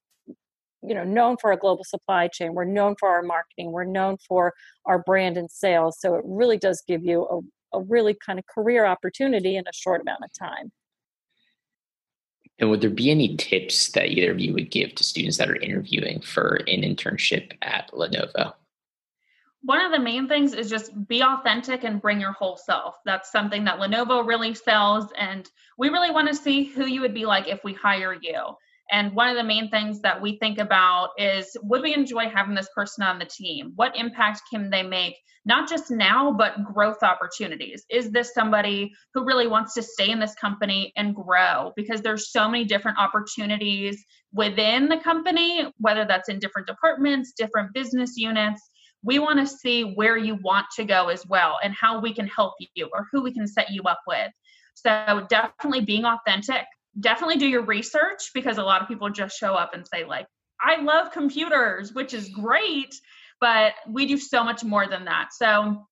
you 0.83 0.95
know 0.95 1.05
known 1.05 1.37
for 1.41 1.51
our 1.51 1.57
global 1.57 1.85
supply 1.85 2.29
chain 2.29 2.55
we're 2.55 2.65
known 2.65 2.95
for 2.99 3.09
our 3.09 3.23
marketing 3.23 3.73
we're 3.73 3.85
known 3.85 4.17
for 4.29 4.53
our 4.85 4.99
brand 4.99 5.37
and 5.37 5.51
sales 5.51 5.99
so 6.01 6.15
it 6.15 6.23
really 6.25 6.59
does 6.59 6.83
give 6.87 7.05
you 7.05 7.27
a, 7.73 7.79
a 7.79 7.83
really 7.83 8.17
kind 8.25 8.39
of 8.39 8.47
career 8.47 8.87
opportunity 8.87 9.57
in 9.57 9.65
a 9.67 9.73
short 9.73 10.01
amount 10.01 10.23
of 10.25 10.31
time 10.33 10.71
and 12.59 12.71
would 12.71 12.81
there 12.81 12.91
be 12.91 13.11
any 13.11 13.37
tips 13.37 13.91
that 13.93 14.09
either 14.09 14.31
of 14.31 14.41
you 14.41 14.55
would 14.55 14.71
give 14.71 14.95
to 14.95 15.05
students 15.05 15.37
that 15.37 15.51
are 15.51 15.57
interviewing 15.57 16.21
for 16.21 16.57
an 16.67 16.83
internship 16.83 17.53
at 17.63 17.91
lenovo 17.93 18.53
one 19.67 19.85
of 19.85 19.91
the 19.91 19.99
main 19.99 20.29
things 20.29 20.55
is 20.55 20.71
just 20.71 21.09
be 21.09 21.23
authentic 21.25 21.83
and 21.83 22.01
bring 22.01 22.21
your 22.21 22.31
whole 22.31 22.57
self. 22.57 22.99
That's 23.05 23.33
something 23.33 23.65
that 23.65 23.81
Lenovo 23.81 24.25
really 24.25 24.55
sells. 24.55 25.07
And 25.19 25.51
we 25.77 25.89
really 25.89 26.13
want 26.13 26.29
to 26.29 26.37
see 26.37 26.63
who 26.63 26.87
you 26.87 27.01
would 27.01 27.15
be 27.15 27.27
like 27.27 27.49
if 27.49 27.65
we 27.65 27.73
hire 27.73 28.15
you. 28.15 28.55
And 28.91 29.15
one 29.15 29.29
of 29.29 29.37
the 29.37 29.45
main 29.45 29.69
things 29.71 30.01
that 30.03 30.21
we 30.21 30.39
think 30.39 30.59
about 30.59 31.11
is 31.19 31.57
would 31.63 31.83
we 31.83 31.95
enjoy 31.95 32.29
having 32.29 32.55
this 32.55 32.69
person 32.75 33.03
on 33.03 33.19
the 33.19 33.25
team? 33.25 33.73
What 33.75 33.97
impact 33.97 34.43
can 34.51 34.71
they 34.71 34.83
make, 34.83 35.17
not 35.45 35.69
just 35.69 35.91
now, 35.91 36.33
but 36.33 36.63
growth 36.65 37.03
opportunities? 37.03 37.85
Is 37.91 38.11
this 38.11 38.33
somebody 38.33 38.93
who 39.13 39.25
really 39.25 39.49
wants 39.49 39.75
to 39.75 39.83
stay 39.83 40.11
in 40.11 40.21
this 40.21 40.35
company 40.37 40.93
and 40.97 41.15
grow? 41.17 41.73
Because 41.75 42.01
there's 42.01 42.31
so 42.31 42.49
many 42.49 42.65
different 42.65 42.99
opportunities 42.99 44.05
within 44.33 44.89
the 44.89 44.99
company, 44.99 45.67
whether 45.79 46.05
that's 46.05 46.29
in 46.29 46.39
different 46.39 46.69
departments, 46.69 47.33
different 47.37 47.73
business 47.75 48.17
units. 48.17 48.61
We 49.03 49.19
want 49.19 49.41
to 49.41 49.47
see 49.47 49.83
where 49.95 50.17
you 50.17 50.37
want 50.43 50.67
to 50.77 50.85
go 50.85 51.09
as 51.09 51.27
well 51.27 51.59
and 51.63 51.75
how 51.75 52.01
we 52.01 52.13
can 52.13 52.27
help 52.29 52.55
you 52.75 52.89
or 52.93 53.07
who 53.11 53.23
we 53.23 53.33
can 53.33 53.47
set 53.47 53.71
you 53.71 53.83
up 53.83 54.01
with. 54.07 54.31
So, 54.75 55.27
definitely 55.31 55.81
being 55.83 56.05
authentic 56.05 56.67
definitely 57.01 57.37
do 57.37 57.47
your 57.47 57.63
research 57.63 58.31
because 58.35 58.59
a 58.59 58.63
lot 58.63 58.83
of 58.83 58.89
people 58.89 59.11
just 59.11 59.39
show 59.39 59.55
up 59.55 59.75
and 59.75 59.87
say 59.87 60.05
like 60.05 60.27
i 60.61 60.81
love 60.81 61.13
computers 61.13 61.93
which 61.93 62.15
is 62.15 62.29
great 62.31 62.95
but 63.41 63.75
we 63.89 64.07
do 64.07 64.17
so 64.17 64.43
much 64.43 64.65
more 64.65 64.87
than 64.89 65.05
that. 65.05 65.33
So 65.33 65.87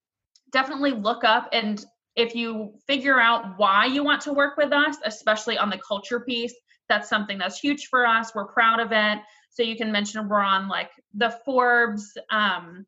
definitely 0.53 0.93
look 0.93 1.25
up 1.25 1.49
and 1.53 1.85
if 2.17 2.35
you 2.35 2.75
figure 2.87 3.19
out 3.19 3.59
why 3.59 3.87
you 3.87 4.05
want 4.05 4.23
to 4.23 4.33
work 4.33 4.57
with 4.57 4.73
us 4.73 4.97
especially 5.05 5.59
on 5.59 5.69
the 5.69 5.79
culture 5.87 6.21
piece 6.21 6.55
that's 6.89 7.09
something 7.09 7.39
that's 7.39 7.59
huge 7.59 7.87
for 7.87 8.07
us. 8.07 8.35
We're 8.35 8.45
proud 8.45 8.79
of 8.79 8.93
it. 8.93 9.19
So 9.51 9.63
you 9.63 9.75
can 9.75 9.91
mention 9.91 10.29
we're 10.29 10.41
on 10.41 10.69
like 10.69 10.91
the 11.15 11.31
forbes 11.45 12.13
um, 12.31 12.85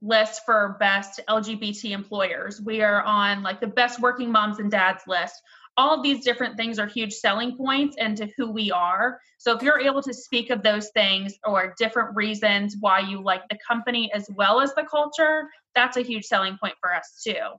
list 0.00 0.42
for 0.46 0.76
best 0.78 1.20
lgbt 1.28 1.90
employers. 1.90 2.60
We 2.64 2.80
are 2.82 3.02
on 3.02 3.42
like 3.42 3.60
the 3.60 3.66
best 3.66 4.00
working 4.00 4.30
moms 4.30 4.60
and 4.60 4.70
dads 4.70 5.02
list 5.08 5.34
all 5.76 5.96
of 5.96 6.02
these 6.02 6.24
different 6.24 6.56
things 6.56 6.78
are 6.78 6.86
huge 6.86 7.12
selling 7.14 7.56
points 7.56 7.96
into 7.98 8.28
who 8.36 8.50
we 8.50 8.70
are. 8.70 9.20
So 9.38 9.56
if 9.56 9.62
you're 9.62 9.80
able 9.80 10.02
to 10.02 10.12
speak 10.12 10.50
of 10.50 10.62
those 10.62 10.90
things 10.90 11.34
or 11.44 11.74
different 11.78 12.14
reasons 12.14 12.76
why 12.80 13.00
you 13.00 13.22
like 13.22 13.48
the 13.48 13.58
company 13.66 14.10
as 14.12 14.28
well 14.34 14.60
as 14.60 14.74
the 14.74 14.84
culture, 14.84 15.48
that's 15.74 15.96
a 15.96 16.02
huge 16.02 16.24
selling 16.24 16.58
point 16.60 16.74
for 16.80 16.94
us 16.94 17.22
too. 17.24 17.56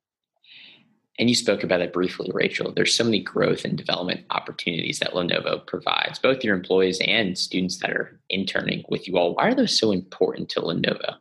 And 1.20 1.30
you 1.30 1.36
spoke 1.36 1.64
about 1.64 1.82
it 1.82 1.94
briefly, 1.94 2.32
Rachel. 2.34 2.72
There's 2.72 2.96
so 2.96 3.04
many 3.04 3.22
growth 3.22 3.66
and 3.66 3.78
development 3.78 4.26
opportunities 4.32 5.00
that 5.00 5.12
Lenovo 5.12 5.66
provides, 5.66 6.20
both 6.20 6.44
your 6.44 6.56
employees 6.56 7.00
and 7.06 7.38
students 7.38 7.78
that 7.80 7.92
are 7.92 8.20
interning 8.30 8.84
with 8.90 9.08
you 9.08 9.18
all. 9.18 9.36
Why 9.36 9.50
are 9.50 9.56
those 9.56 9.78
so 9.78 9.92
important 9.92 10.50
to 10.50 10.62
Lenovo? 10.62 11.16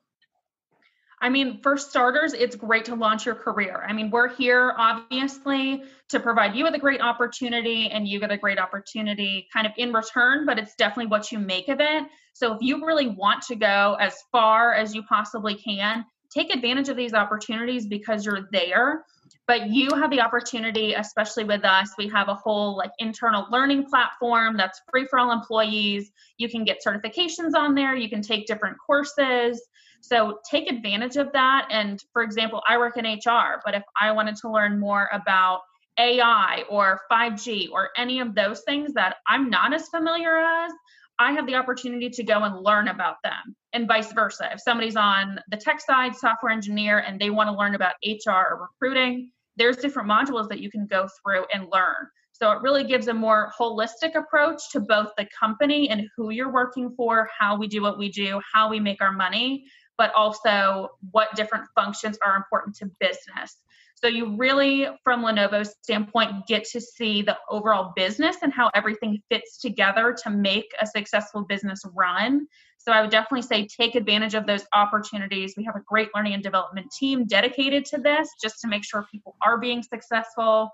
I 1.22 1.28
mean, 1.28 1.60
for 1.62 1.76
starters, 1.76 2.32
it's 2.32 2.56
great 2.56 2.86
to 2.86 2.94
launch 2.94 3.26
your 3.26 3.34
career. 3.34 3.84
I 3.86 3.92
mean, 3.92 4.10
we're 4.10 4.28
here 4.28 4.74
obviously 4.78 5.82
to 6.08 6.18
provide 6.18 6.54
you 6.54 6.64
with 6.64 6.74
a 6.74 6.78
great 6.78 7.02
opportunity 7.02 7.90
and 7.90 8.08
you 8.08 8.18
get 8.18 8.30
a 8.30 8.38
great 8.38 8.58
opportunity 8.58 9.46
kind 9.52 9.66
of 9.66 9.72
in 9.76 9.92
return, 9.92 10.46
but 10.46 10.58
it's 10.58 10.74
definitely 10.76 11.10
what 11.10 11.30
you 11.30 11.38
make 11.38 11.68
of 11.68 11.78
it. 11.80 12.04
So 12.32 12.54
if 12.54 12.62
you 12.62 12.84
really 12.86 13.08
want 13.08 13.42
to 13.48 13.56
go 13.56 13.98
as 14.00 14.14
far 14.32 14.72
as 14.72 14.94
you 14.94 15.02
possibly 15.02 15.54
can, 15.54 16.06
take 16.30 16.54
advantage 16.54 16.88
of 16.88 16.96
these 16.96 17.12
opportunities 17.12 17.86
because 17.86 18.24
you're 18.24 18.48
there. 18.52 19.04
but 19.46 19.68
you 19.68 19.90
have 19.94 20.10
the 20.10 20.20
opportunity 20.20 20.94
especially 20.94 21.44
with 21.44 21.64
us 21.64 21.90
we 21.98 22.08
have 22.08 22.28
a 22.28 22.34
whole 22.34 22.76
like 22.76 22.92
internal 22.98 23.46
learning 23.50 23.84
platform 23.84 24.56
that's 24.56 24.80
free 24.90 25.06
for 25.06 25.18
all 25.18 25.32
employees 25.32 26.10
you 26.38 26.48
can 26.48 26.62
get 26.62 26.78
certifications 26.86 27.54
on 27.56 27.74
there 27.74 27.96
you 27.96 28.08
can 28.08 28.22
take 28.22 28.46
different 28.46 28.76
courses 28.84 29.60
so 30.00 30.38
take 30.48 30.70
advantage 30.70 31.16
of 31.16 31.30
that 31.32 31.66
and 31.70 32.02
for 32.12 32.22
example 32.22 32.62
i 32.68 32.76
work 32.76 32.96
in 32.96 33.04
hr 33.04 33.60
but 33.64 33.74
if 33.74 33.82
i 34.00 34.10
wanted 34.10 34.36
to 34.36 34.50
learn 34.50 34.78
more 34.78 35.08
about 35.12 35.60
ai 35.98 36.64
or 36.68 37.00
5g 37.10 37.70
or 37.70 37.90
any 37.96 38.20
of 38.20 38.34
those 38.34 38.62
things 38.62 38.92
that 38.94 39.16
i'm 39.28 39.50
not 39.50 39.72
as 39.72 39.88
familiar 39.88 40.36
as 40.38 40.72
I 41.20 41.32
have 41.32 41.46
the 41.46 41.54
opportunity 41.54 42.08
to 42.08 42.22
go 42.22 42.44
and 42.44 42.64
learn 42.64 42.88
about 42.88 43.16
them, 43.22 43.54
and 43.74 43.86
vice 43.86 44.10
versa. 44.10 44.48
If 44.54 44.62
somebody's 44.62 44.96
on 44.96 45.38
the 45.50 45.56
tech 45.58 45.78
side, 45.78 46.16
software 46.16 46.50
engineer, 46.50 47.00
and 47.00 47.20
they 47.20 47.28
want 47.28 47.50
to 47.50 47.54
learn 47.54 47.74
about 47.74 47.96
HR 48.02 48.30
or 48.30 48.68
recruiting, 48.70 49.30
there's 49.56 49.76
different 49.76 50.08
modules 50.08 50.48
that 50.48 50.60
you 50.60 50.70
can 50.70 50.86
go 50.86 51.06
through 51.22 51.44
and 51.52 51.68
learn. 51.70 52.08
So 52.32 52.50
it 52.52 52.62
really 52.62 52.84
gives 52.84 53.08
a 53.08 53.12
more 53.12 53.52
holistic 53.58 54.14
approach 54.14 54.62
to 54.72 54.80
both 54.80 55.08
the 55.18 55.26
company 55.38 55.90
and 55.90 56.08
who 56.16 56.30
you're 56.30 56.50
working 56.50 56.94
for, 56.96 57.28
how 57.38 57.54
we 57.54 57.68
do 57.68 57.82
what 57.82 57.98
we 57.98 58.10
do, 58.10 58.40
how 58.50 58.70
we 58.70 58.80
make 58.80 59.02
our 59.02 59.12
money, 59.12 59.66
but 60.00 60.14
also 60.14 60.88
what 61.10 61.28
different 61.36 61.68
functions 61.74 62.16
are 62.24 62.34
important 62.34 62.74
to 62.74 62.90
business. 63.00 63.58
So 63.96 64.06
you 64.06 64.34
really, 64.34 64.88
from 65.04 65.22
Lenovo's 65.22 65.74
standpoint, 65.82 66.46
get 66.46 66.64
to 66.70 66.80
see 66.80 67.20
the 67.20 67.36
overall 67.50 67.92
business 67.94 68.38
and 68.40 68.50
how 68.50 68.70
everything 68.74 69.20
fits 69.30 69.58
together 69.58 70.16
to 70.22 70.30
make 70.30 70.72
a 70.80 70.86
successful 70.86 71.42
business 71.42 71.82
run. 71.94 72.46
So 72.78 72.92
I 72.92 73.02
would 73.02 73.10
definitely 73.10 73.42
say 73.42 73.66
take 73.66 73.94
advantage 73.94 74.32
of 74.32 74.46
those 74.46 74.64
opportunities. 74.72 75.52
We 75.54 75.64
have 75.64 75.76
a 75.76 75.82
great 75.86 76.08
learning 76.14 76.32
and 76.32 76.42
development 76.42 76.90
team 76.98 77.26
dedicated 77.26 77.84
to 77.86 77.98
this 77.98 78.30
just 78.42 78.58
to 78.62 78.68
make 78.68 78.84
sure 78.84 79.06
people 79.12 79.36
are 79.42 79.58
being 79.58 79.82
successful. 79.82 80.70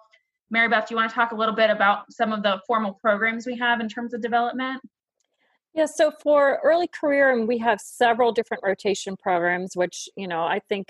Mary 0.51 0.69
Beth, 0.69 0.87
do 0.87 0.95
you 0.95 0.99
want 0.99 1.11
to 1.11 1.15
talk 1.17 1.33
a 1.33 1.35
little 1.35 1.57
bit 1.57 1.71
about 1.71 2.13
some 2.13 2.33
of 2.33 2.45
the 2.45 2.61
formal 2.65 2.93
programs 2.93 3.45
we 3.45 3.59
have 3.59 3.81
in 3.81 3.89
terms 3.89 4.15
of 4.15 4.23
development? 4.23 4.81
Yeah, 5.77 5.85
so 5.85 6.11
for 6.23 6.59
early 6.65 6.89
career, 6.89 7.31
and 7.31 7.47
we 7.47 7.59
have 7.59 7.81
several 7.83 8.33
different 8.33 8.63
rotation 8.65 9.15
programs, 9.15 9.77
which, 9.77 10.09
you 10.17 10.27
know, 10.27 10.41
I 10.41 10.61
think 10.71 10.89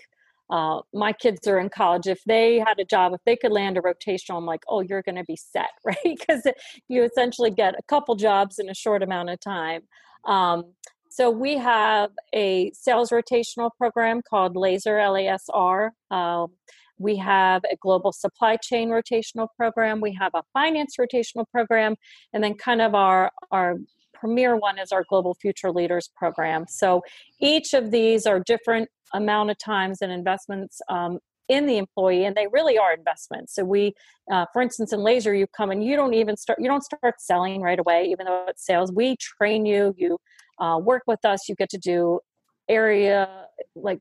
uh, 0.48 0.80
my 0.94 1.12
kids 1.12 1.48
are 1.48 1.58
in 1.58 1.70
college. 1.70 2.06
If 2.06 2.22
they 2.24 2.60
had 2.60 2.78
a 2.78 2.84
job, 2.84 3.12
if 3.12 3.20
they 3.26 3.34
could 3.34 3.50
land 3.50 3.76
a 3.76 3.80
rotational, 3.80 4.36
I'm 4.36 4.46
like, 4.46 4.62
oh, 4.68 4.82
you're 4.82 5.02
going 5.02 5.16
to 5.16 5.24
be 5.24 5.34
set, 5.36 5.70
right? 5.84 5.96
Because 6.04 6.46
you 6.86 7.02
essentially 7.02 7.50
get 7.50 7.74
a 7.74 7.82
couple 7.88 8.14
jobs 8.14 8.60
in 8.60 8.68
a 8.70 8.74
short 8.74 9.02
amount 9.02 9.28
of 9.28 9.40
time. 9.40 9.82
Um, 10.24 10.66
so 11.10 11.30
we 11.30 11.56
have 11.56 12.10
a 12.32 12.70
sales 12.72 13.10
rotational 13.10 13.70
program 13.76 14.22
called 14.22 14.54
Laser 14.54 14.98
LASR. 14.98 15.90
Um, 16.12 16.52
we 16.98 17.16
have 17.16 17.62
a 17.64 17.74
global 17.80 18.12
supply 18.12 18.56
chain 18.56 18.90
rotational 18.90 19.48
program. 19.56 20.00
We 20.00 20.14
have 20.14 20.30
a 20.34 20.44
finance 20.52 20.94
rotational 20.96 21.44
program, 21.50 21.96
and 22.32 22.44
then 22.44 22.54
kind 22.54 22.80
of 22.80 22.94
our 22.94 23.32
our 23.50 23.76
premier 24.18 24.56
one 24.56 24.78
is 24.78 24.92
our 24.92 25.04
global 25.08 25.34
future 25.34 25.70
leaders 25.70 26.10
program. 26.16 26.66
So 26.68 27.02
each 27.40 27.74
of 27.74 27.90
these 27.90 28.26
are 28.26 28.40
different 28.40 28.88
amount 29.14 29.50
of 29.50 29.58
times 29.58 30.02
and 30.02 30.12
investments 30.12 30.80
um, 30.88 31.18
in 31.48 31.66
the 31.66 31.78
employee 31.78 32.24
and 32.24 32.34
they 32.34 32.48
really 32.48 32.76
are 32.76 32.92
investments 32.92 33.54
so 33.54 33.64
we 33.64 33.94
uh, 34.32 34.44
for 34.52 34.60
instance 34.60 34.92
in 34.92 34.98
laser 34.98 35.32
you 35.32 35.46
come 35.46 35.70
and 35.70 35.84
you 35.84 35.94
don't 35.94 36.12
even 36.12 36.36
start 36.36 36.58
you 36.60 36.66
don't 36.66 36.82
start 36.82 37.14
selling 37.20 37.60
right 37.60 37.78
away 37.78 38.04
even 38.10 38.26
though 38.26 38.46
it's 38.48 38.66
sales 38.66 38.90
we 38.90 39.14
train 39.16 39.64
you 39.64 39.94
you 39.96 40.18
uh, 40.58 40.78
work 40.82 41.02
with 41.06 41.24
us, 41.24 41.48
you 41.48 41.54
get 41.54 41.70
to 41.70 41.78
do 41.78 42.20
area 42.68 43.46
like 43.74 44.00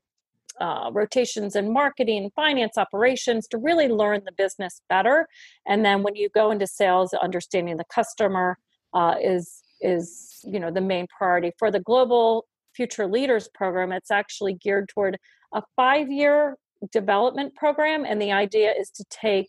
uh, 0.60 0.90
rotations 0.92 1.54
in 1.54 1.72
marketing, 1.72 2.30
finance, 2.34 2.78
operations 2.78 3.46
to 3.48 3.58
really 3.58 3.88
learn 3.88 4.22
the 4.24 4.32
business 4.32 4.80
better. 4.88 5.28
And 5.66 5.84
then 5.84 6.02
when 6.02 6.16
you 6.16 6.30
go 6.30 6.50
into 6.50 6.66
sales, 6.66 7.12
understanding 7.12 7.76
the 7.76 7.84
customer 7.84 8.58
uh, 8.94 9.16
is 9.22 9.62
is 9.86 10.40
you 10.44 10.60
know 10.60 10.70
the 10.70 10.80
main 10.80 11.06
priority 11.16 11.52
for 11.58 11.70
the 11.70 11.80
global 11.80 12.46
future 12.74 13.06
leaders 13.06 13.48
program. 13.54 13.92
It's 13.92 14.10
actually 14.10 14.54
geared 14.54 14.88
toward 14.88 15.16
a 15.54 15.62
five 15.76 16.10
year 16.10 16.56
development 16.92 17.54
program, 17.54 18.04
and 18.04 18.20
the 18.20 18.32
idea 18.32 18.72
is 18.72 18.90
to 18.90 19.04
take 19.10 19.48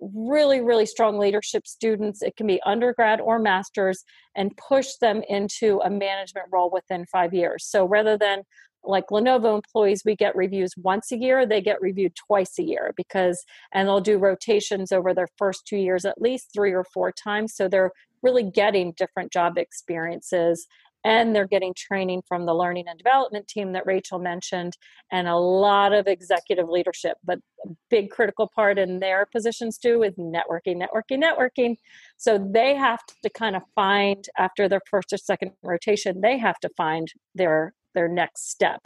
really, 0.00 0.60
really 0.60 0.86
strong 0.86 1.18
leadership 1.18 1.66
students. 1.66 2.22
It 2.22 2.36
can 2.36 2.46
be 2.46 2.60
undergrad 2.64 3.20
or 3.20 3.38
master's 3.38 4.04
and 4.36 4.56
push 4.56 4.94
them 5.00 5.22
into 5.28 5.80
a 5.84 5.90
management 5.90 6.46
role 6.52 6.70
within 6.70 7.04
five 7.06 7.34
years. 7.34 7.66
So 7.66 7.84
rather 7.84 8.16
than 8.16 8.42
like 8.84 9.08
Lenovo 9.08 9.56
employees, 9.56 10.02
we 10.04 10.14
get 10.14 10.36
reviews 10.36 10.72
once 10.76 11.10
a 11.12 11.18
year, 11.18 11.44
they 11.44 11.60
get 11.60 11.80
reviewed 11.80 12.14
twice 12.14 12.58
a 12.58 12.62
year 12.62 12.94
because, 12.96 13.44
and 13.72 13.88
they'll 13.88 14.00
do 14.00 14.18
rotations 14.18 14.92
over 14.92 15.12
their 15.12 15.28
first 15.36 15.66
two 15.66 15.76
years 15.76 16.04
at 16.04 16.20
least 16.20 16.50
three 16.54 16.72
or 16.72 16.84
four 16.84 17.12
times. 17.12 17.54
So 17.54 17.68
they're 17.68 17.90
really 18.22 18.42
getting 18.42 18.92
different 18.92 19.32
job 19.32 19.58
experiences 19.58 20.66
and 21.04 21.34
they're 21.34 21.46
getting 21.46 21.74
training 21.74 22.22
from 22.26 22.44
the 22.44 22.54
learning 22.54 22.84
and 22.88 22.98
development 22.98 23.46
team 23.48 23.72
that 23.72 23.86
Rachel 23.86 24.18
mentioned 24.18 24.76
and 25.12 25.28
a 25.28 25.36
lot 25.36 25.92
of 25.92 26.06
executive 26.06 26.68
leadership 26.68 27.16
but 27.24 27.38
a 27.64 27.68
big 27.90 28.10
critical 28.10 28.50
part 28.54 28.78
in 28.78 28.98
their 28.98 29.26
positions 29.26 29.78
too 29.78 30.02
is 30.02 30.14
networking 30.14 30.82
networking 30.82 31.22
networking. 31.22 31.76
So 32.16 32.38
they 32.38 32.74
have 32.74 33.00
to 33.22 33.30
kind 33.30 33.56
of 33.56 33.62
find 33.74 34.24
after 34.36 34.68
their 34.68 34.82
first 34.90 35.12
or 35.12 35.18
second 35.18 35.52
rotation 35.62 36.20
they 36.20 36.38
have 36.38 36.58
to 36.60 36.70
find 36.76 37.12
their 37.34 37.74
their 37.94 38.08
next 38.08 38.50
step. 38.50 38.80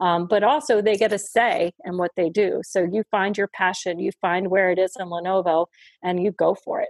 Um, 0.00 0.26
but 0.26 0.42
also 0.42 0.80
they 0.82 0.96
get 0.96 1.12
a 1.12 1.18
say 1.18 1.72
in 1.84 1.98
what 1.98 2.12
they 2.16 2.30
do. 2.30 2.60
So 2.64 2.86
you 2.90 3.02
find 3.10 3.36
your 3.36 3.48
passion 3.48 3.98
you 3.98 4.12
find 4.20 4.48
where 4.48 4.70
it 4.70 4.78
is 4.78 4.92
in 4.98 5.08
lenovo 5.08 5.66
and 6.02 6.22
you 6.22 6.32
go 6.32 6.54
for 6.54 6.80
it 6.80 6.88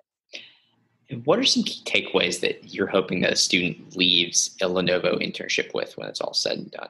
what 1.24 1.38
are 1.38 1.44
some 1.44 1.62
key 1.62 1.82
takeaways 1.84 2.40
that 2.40 2.74
you're 2.74 2.86
hoping 2.86 3.20
that 3.20 3.32
a 3.32 3.36
student 3.36 3.96
leaves 3.96 4.56
a 4.60 4.66
Lenovo 4.66 5.20
internship 5.22 5.72
with 5.72 5.96
when 5.96 6.08
it's 6.08 6.20
all 6.20 6.34
said 6.34 6.58
and 6.58 6.70
done? 6.70 6.88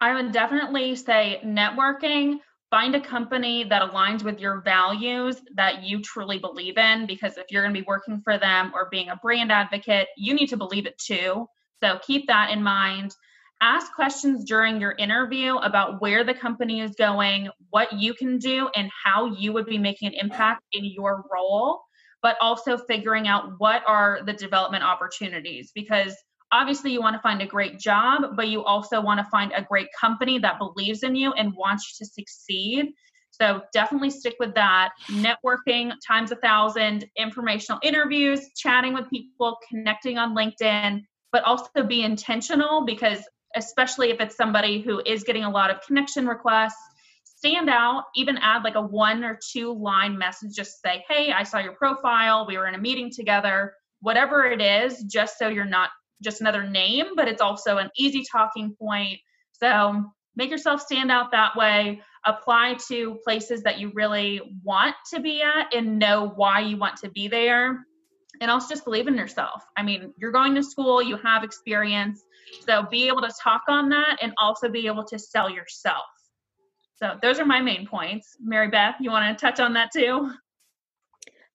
I 0.00 0.14
would 0.14 0.32
definitely 0.32 0.94
say 0.96 1.40
networking. 1.44 2.38
Find 2.70 2.94
a 2.94 3.00
company 3.00 3.64
that 3.64 3.82
aligns 3.82 4.22
with 4.22 4.40
your 4.40 4.60
values 4.60 5.40
that 5.54 5.82
you 5.82 6.02
truly 6.02 6.38
believe 6.38 6.76
in 6.76 7.06
because 7.06 7.36
if 7.36 7.46
you're 7.50 7.62
going 7.62 7.74
to 7.74 7.80
be 7.80 7.86
working 7.86 8.20
for 8.22 8.38
them 8.38 8.72
or 8.74 8.88
being 8.90 9.08
a 9.08 9.16
brand 9.16 9.50
advocate, 9.50 10.08
you 10.16 10.34
need 10.34 10.48
to 10.48 10.56
believe 10.56 10.86
it 10.86 10.98
too. 10.98 11.46
So 11.82 11.98
keep 12.06 12.26
that 12.26 12.50
in 12.50 12.62
mind. 12.62 13.14
Ask 13.60 13.92
questions 13.94 14.44
during 14.44 14.80
your 14.80 14.92
interview 14.92 15.56
about 15.56 16.00
where 16.00 16.24
the 16.24 16.34
company 16.34 16.80
is 16.80 16.94
going, 16.94 17.48
what 17.70 17.92
you 17.92 18.14
can 18.14 18.38
do, 18.38 18.68
and 18.76 18.90
how 19.04 19.34
you 19.34 19.52
would 19.52 19.66
be 19.66 19.78
making 19.78 20.08
an 20.08 20.14
impact 20.14 20.62
in 20.72 20.84
your 20.84 21.24
role 21.32 21.80
but 22.22 22.36
also 22.40 22.76
figuring 22.76 23.28
out 23.28 23.52
what 23.58 23.82
are 23.86 24.20
the 24.24 24.32
development 24.32 24.84
opportunities 24.84 25.70
because 25.74 26.14
obviously 26.52 26.92
you 26.92 27.00
want 27.00 27.14
to 27.14 27.20
find 27.20 27.42
a 27.42 27.46
great 27.46 27.78
job, 27.78 28.36
but 28.36 28.48
you 28.48 28.64
also 28.64 29.00
want 29.00 29.18
to 29.18 29.24
find 29.30 29.52
a 29.54 29.62
great 29.62 29.88
company 29.98 30.38
that 30.38 30.58
believes 30.58 31.02
in 31.02 31.14
you 31.14 31.32
and 31.32 31.54
wants 31.54 31.92
you 31.92 32.04
to 32.04 32.10
succeed. 32.10 32.92
So 33.30 33.62
definitely 33.72 34.10
stick 34.10 34.36
with 34.40 34.54
that. 34.54 34.90
Networking 35.10 35.92
times 36.06 36.32
a 36.32 36.36
thousand, 36.36 37.06
informational 37.16 37.78
interviews, 37.82 38.40
chatting 38.56 38.94
with 38.94 39.08
people, 39.10 39.58
connecting 39.68 40.18
on 40.18 40.34
LinkedIn, 40.34 41.02
but 41.30 41.44
also 41.44 41.84
be 41.86 42.02
intentional 42.02 42.84
because 42.84 43.22
especially 43.54 44.10
if 44.10 44.20
it's 44.20 44.36
somebody 44.36 44.80
who 44.80 45.00
is 45.06 45.22
getting 45.24 45.44
a 45.44 45.50
lot 45.50 45.70
of 45.70 45.80
connection 45.86 46.26
requests 46.26 46.76
stand 47.38 47.70
out, 47.70 48.04
even 48.16 48.36
add 48.38 48.64
like 48.64 48.74
a 48.74 48.82
one 48.82 49.24
or 49.24 49.38
two 49.52 49.72
line 49.72 50.18
message, 50.18 50.54
just 50.54 50.82
say, 50.82 51.04
Hey, 51.08 51.32
I 51.32 51.44
saw 51.44 51.58
your 51.58 51.74
profile. 51.74 52.46
We 52.46 52.58
were 52.58 52.66
in 52.66 52.74
a 52.74 52.78
meeting 52.78 53.10
together, 53.14 53.74
whatever 54.00 54.44
it 54.44 54.60
is, 54.60 55.02
just 55.04 55.38
so 55.38 55.48
you're 55.48 55.64
not 55.64 55.90
just 56.22 56.40
another 56.40 56.64
name, 56.64 57.06
but 57.16 57.28
it's 57.28 57.40
also 57.40 57.78
an 57.78 57.90
easy 57.96 58.24
talking 58.30 58.74
point. 58.78 59.18
So 59.52 60.04
make 60.36 60.50
yourself 60.50 60.80
stand 60.80 61.10
out 61.10 61.30
that 61.30 61.56
way. 61.56 62.02
Apply 62.26 62.76
to 62.88 63.18
places 63.24 63.62
that 63.62 63.78
you 63.78 63.92
really 63.94 64.40
want 64.64 64.96
to 65.12 65.20
be 65.20 65.40
at 65.42 65.72
and 65.74 65.98
know 65.98 66.32
why 66.34 66.60
you 66.60 66.76
want 66.76 66.96
to 66.98 67.10
be 67.10 67.28
there. 67.28 67.86
And 68.40 68.50
also 68.50 68.68
just 68.68 68.84
believe 68.84 69.06
in 69.06 69.16
yourself. 69.16 69.62
I 69.76 69.82
mean, 69.82 70.12
you're 70.18 70.32
going 70.32 70.54
to 70.56 70.62
school, 70.62 71.00
you 71.00 71.16
have 71.18 71.44
experience. 71.44 72.20
So 72.66 72.82
be 72.82 73.08
able 73.08 73.22
to 73.22 73.32
talk 73.42 73.62
on 73.68 73.88
that 73.90 74.18
and 74.20 74.32
also 74.38 74.68
be 74.68 74.86
able 74.86 75.04
to 75.04 75.18
sell 75.18 75.48
yourself. 75.48 76.04
So 77.00 77.16
those 77.22 77.38
are 77.38 77.44
my 77.44 77.60
main 77.60 77.86
points. 77.86 78.36
Mary 78.42 78.68
Beth, 78.68 78.96
you 79.00 79.10
want 79.10 79.38
to 79.38 79.40
touch 79.40 79.60
on 79.60 79.72
that 79.74 79.90
too? 79.92 80.32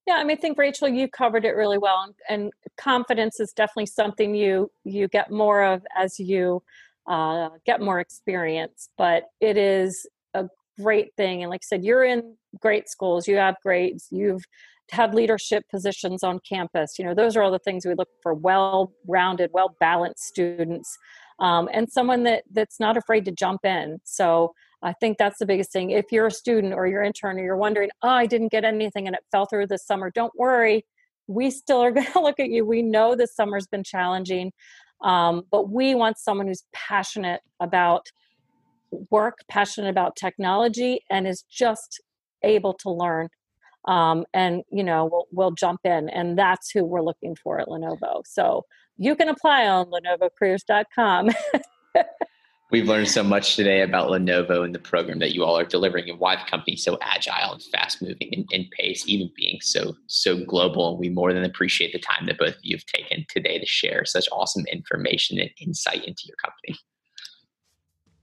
Yeah, 0.08 0.16
I 0.16 0.24
mean, 0.24 0.38
I 0.38 0.40
think 0.40 0.58
Rachel, 0.58 0.90
you 0.90 1.08
covered 1.08 1.46
it 1.46 1.56
really 1.56 1.78
well, 1.78 2.14
and 2.30 2.52
confidence 2.78 3.40
is 3.40 3.54
definitely 3.54 3.86
something 3.86 4.36
you 4.36 4.70
you 4.84 5.08
get 5.08 5.32
more 5.32 5.64
of 5.64 5.82
as 5.98 6.20
you 6.20 6.62
uh, 7.08 7.50
get 7.66 7.80
more 7.80 8.00
experience. 8.00 8.90
But 8.98 9.24
it 9.40 9.58
is 9.58 10.06
a 10.34 10.50
great 10.80 11.14
thing, 11.16 11.44
and 11.44 11.50
like 11.50 11.62
I 11.64 11.68
said, 11.68 11.86
you're 11.86 12.04
in 12.04 12.36
great 12.60 12.90
schools, 12.90 13.28
you 13.28 13.38
have 13.38 13.56
grades, 13.64 14.08
you've 14.12 14.44
had 14.92 15.16
leadership 15.16 15.64
positions 15.70 16.22
on 16.24 16.40
campus. 16.48 17.00
You 17.00 17.06
know, 17.06 17.16
those 17.16 17.38
are 17.38 17.42
all 17.42 17.52
the 17.52 17.60
things 17.60 17.86
we 17.86 17.96
look 17.96 18.10
for: 18.22 18.34
well-rounded, 18.34 19.52
well-balanced 19.54 20.24
students, 20.24 20.98
um, 21.40 21.70
and 21.72 21.90
someone 21.90 22.24
that 22.24 22.44
that's 22.52 22.78
not 22.78 22.98
afraid 22.98 23.24
to 23.26 23.32
jump 23.32 23.64
in. 23.64 24.00
So 24.04 24.54
I 24.84 24.94
think 24.94 25.18
that's 25.18 25.40
the 25.40 25.46
biggest 25.46 25.72
thing. 25.72 25.92
If 25.92 26.12
you're 26.12 26.28
a 26.28 26.32
student 26.32 26.74
or 26.74 26.86
you're 26.86 27.04
intern 27.04 27.40
or 27.40 27.44
you're 27.44 27.58
wondering, 27.58 27.90
oh, 28.02 28.10
I 28.10 28.26
didn't 28.26 28.52
get 28.52 28.66
anything 28.66 29.08
and 29.08 29.16
it 29.16 29.24
fell 29.32 29.46
through 29.46 29.68
this 29.68 29.86
summer, 29.86 30.12
don't 30.14 30.34
worry. 30.38 30.86
We 31.28 31.52
still 31.52 31.82
are 31.82 31.92
going 31.98 32.12
to 32.12 32.20
look 32.20 32.40
at 32.40 32.50
you. 32.50 32.66
We 32.66 32.82
know 32.82 33.16
this 33.16 33.36
summer's 33.36 33.66
been 33.66 33.84
challenging, 33.84 34.52
um, 35.02 35.44
but 35.50 35.70
we 35.70 35.96
want 35.96 36.18
someone 36.18 36.48
who's 36.48 36.64
passionate 36.74 37.42
about 37.60 38.08
work, 39.10 39.40
passionate 39.50 39.90
about 39.90 40.16
technology, 40.16 41.04
and 41.10 41.28
is 41.28 41.44
just 41.50 42.02
able 42.44 42.74
to 42.74 42.92
learn. 42.92 43.30
Um, 43.86 44.26
and 44.34 44.64
you 44.72 44.84
know, 44.84 45.06
we'll, 45.06 45.28
we'll 45.32 45.52
jump 45.52 45.82
in, 45.84 46.10
and 46.10 46.38
that's 46.38 46.72
who 46.72 46.86
we're 46.86 47.02
looking 47.02 47.36
for 47.36 47.60
at 47.60 47.68
Lenovo. 47.68 48.22
So 48.26 48.64
you 48.98 49.16
can 49.16 49.30
apply 49.30 49.68
on 49.68 49.88
lenovocareers.com. 49.88 51.32
We've 52.74 52.88
learned 52.88 53.08
so 53.08 53.22
much 53.22 53.56
today 53.56 53.82
about 53.82 54.10
Lenovo 54.10 54.66
and 54.66 54.74
the 54.74 54.80
program 54.80 55.20
that 55.20 55.36
you 55.36 55.44
all 55.44 55.56
are 55.56 55.64
delivering 55.64 56.10
and 56.10 56.20
why 56.20 56.38
the 56.38 56.50
company 56.50 56.74
is 56.74 56.84
so 56.84 56.98
agile 57.04 57.54
and 57.54 57.62
fast 57.62 58.02
moving 58.02 58.30
and, 58.32 58.50
and 58.52 58.66
pace, 58.72 59.04
even 59.06 59.30
being 59.36 59.60
so 59.62 59.96
so 60.08 60.44
global. 60.44 60.98
We 60.98 61.10
more 61.10 61.34
than 61.34 61.44
appreciate 61.44 61.94
the 61.94 62.00
time 62.00 62.26
that 62.26 62.40
both 62.40 62.56
of 62.56 62.62
you 62.64 62.76
have 62.76 62.86
taken 62.88 63.28
today 63.30 63.60
to 63.60 63.66
share 63.68 64.06
such 64.06 64.28
awesome 64.32 64.66
information 64.72 65.38
and 65.38 65.52
insight 65.62 66.04
into 66.04 66.24
your 66.26 66.36
company. 66.44 66.80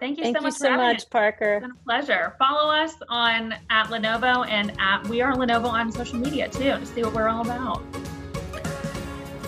Thank 0.00 0.18
you 0.18 0.24
Thank 0.24 0.38
so 0.38 0.42
much. 0.42 0.54
You 0.54 0.58
so 0.58 0.76
much, 0.76 1.10
Parker. 1.10 1.54
It's 1.54 1.62
been 1.62 1.70
a 1.70 1.84
pleasure. 1.84 2.34
Follow 2.36 2.72
us 2.72 2.94
on 3.08 3.54
at 3.70 3.86
Lenovo 3.86 4.48
and 4.48 4.72
at 4.80 5.06
We 5.06 5.20
Are 5.20 5.32
Lenovo 5.34 5.66
on 5.66 5.92
social 5.92 6.18
media 6.18 6.48
too 6.48 6.64
to 6.64 6.86
see 6.86 7.04
what 7.04 7.14
we're 7.14 7.28
all 7.28 7.42
about. 7.42 7.84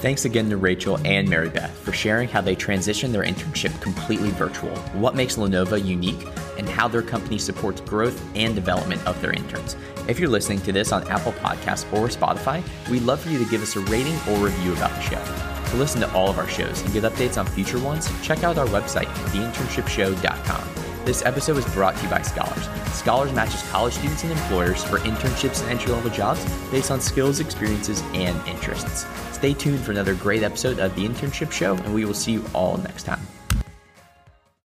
Thanks 0.03 0.25
again 0.25 0.51
to 0.51 0.57
Rachel 0.57 0.99
and 1.05 1.29
Mary 1.29 1.49
Beth 1.49 1.71
for 1.79 1.93
sharing 1.93 2.29
how 2.29 2.41
they 2.41 2.57
transitioned 2.57 3.13
their 3.13 3.23
internship 3.23 3.81
completely 3.81 4.31
virtual, 4.31 4.77
what 4.95 5.15
makes 5.15 5.37
Lenovo 5.37 5.77
unique, 5.83 6.27
and 6.59 6.69
how 6.69 6.89
their 6.89 7.03
company 7.03 7.39
supports 7.39 7.81
growth 7.83 8.21
and 8.35 8.53
development 8.53 9.01
of 9.07 9.21
their 9.23 9.31
interns. 9.33 9.77
If 10.09 10.19
you're 10.19 10.29
listening 10.29 10.61
to 10.63 10.73
this 10.73 10.91
on 10.91 11.07
Apple 11.07 11.31
Podcasts 11.35 11.85
or 11.93 12.09
Spotify, 12.09 12.65
we'd 12.91 13.05
love 13.05 13.21
for 13.21 13.29
you 13.29 13.39
to 13.39 13.49
give 13.49 13.63
us 13.63 13.77
a 13.77 13.81
rating 13.83 14.17
or 14.29 14.45
review 14.45 14.73
about 14.73 14.91
the 14.91 15.03
show. 15.03 15.71
To 15.71 15.77
listen 15.77 16.01
to 16.01 16.13
all 16.15 16.29
of 16.29 16.37
our 16.37 16.49
shows 16.49 16.83
and 16.83 16.93
get 16.93 17.05
updates 17.05 17.39
on 17.39 17.47
future 17.47 17.79
ones, 17.79 18.11
check 18.23 18.43
out 18.43 18.59
our 18.59 18.67
website, 18.67 19.07
theinternshipshow.com. 19.31 20.82
This 21.05 21.25
episode 21.25 21.57
is 21.57 21.65
brought 21.75 21.97
to 21.97 22.05
you 22.05 22.09
by 22.09 22.23
Scholars. 22.23 22.69
Scholars 22.93 23.33
matches 23.33 23.61
college 23.71 23.95
students 23.95 24.23
and 24.23 24.31
employers 24.31 24.85
for 24.85 24.99
internships 24.99 25.61
and 25.63 25.73
entry 25.73 25.91
level 25.91 26.11
jobs 26.11 26.45
based 26.71 26.93
on 26.93 27.01
skills, 27.01 27.41
experiences, 27.41 28.01
and 28.15 28.41
interests. 28.47 29.05
Stay 29.33 29.53
tuned 29.53 29.81
for 29.81 29.91
another 29.91 30.15
great 30.15 30.45
episode 30.45 30.79
of 30.79 30.95
The 30.95 31.05
Internship 31.05 31.51
Show, 31.51 31.75
and 31.75 31.93
we 31.93 32.05
will 32.05 32.15
see 32.15 32.31
you 32.31 32.45
all 32.55 32.77
next 32.77 33.03
time. 33.03 33.21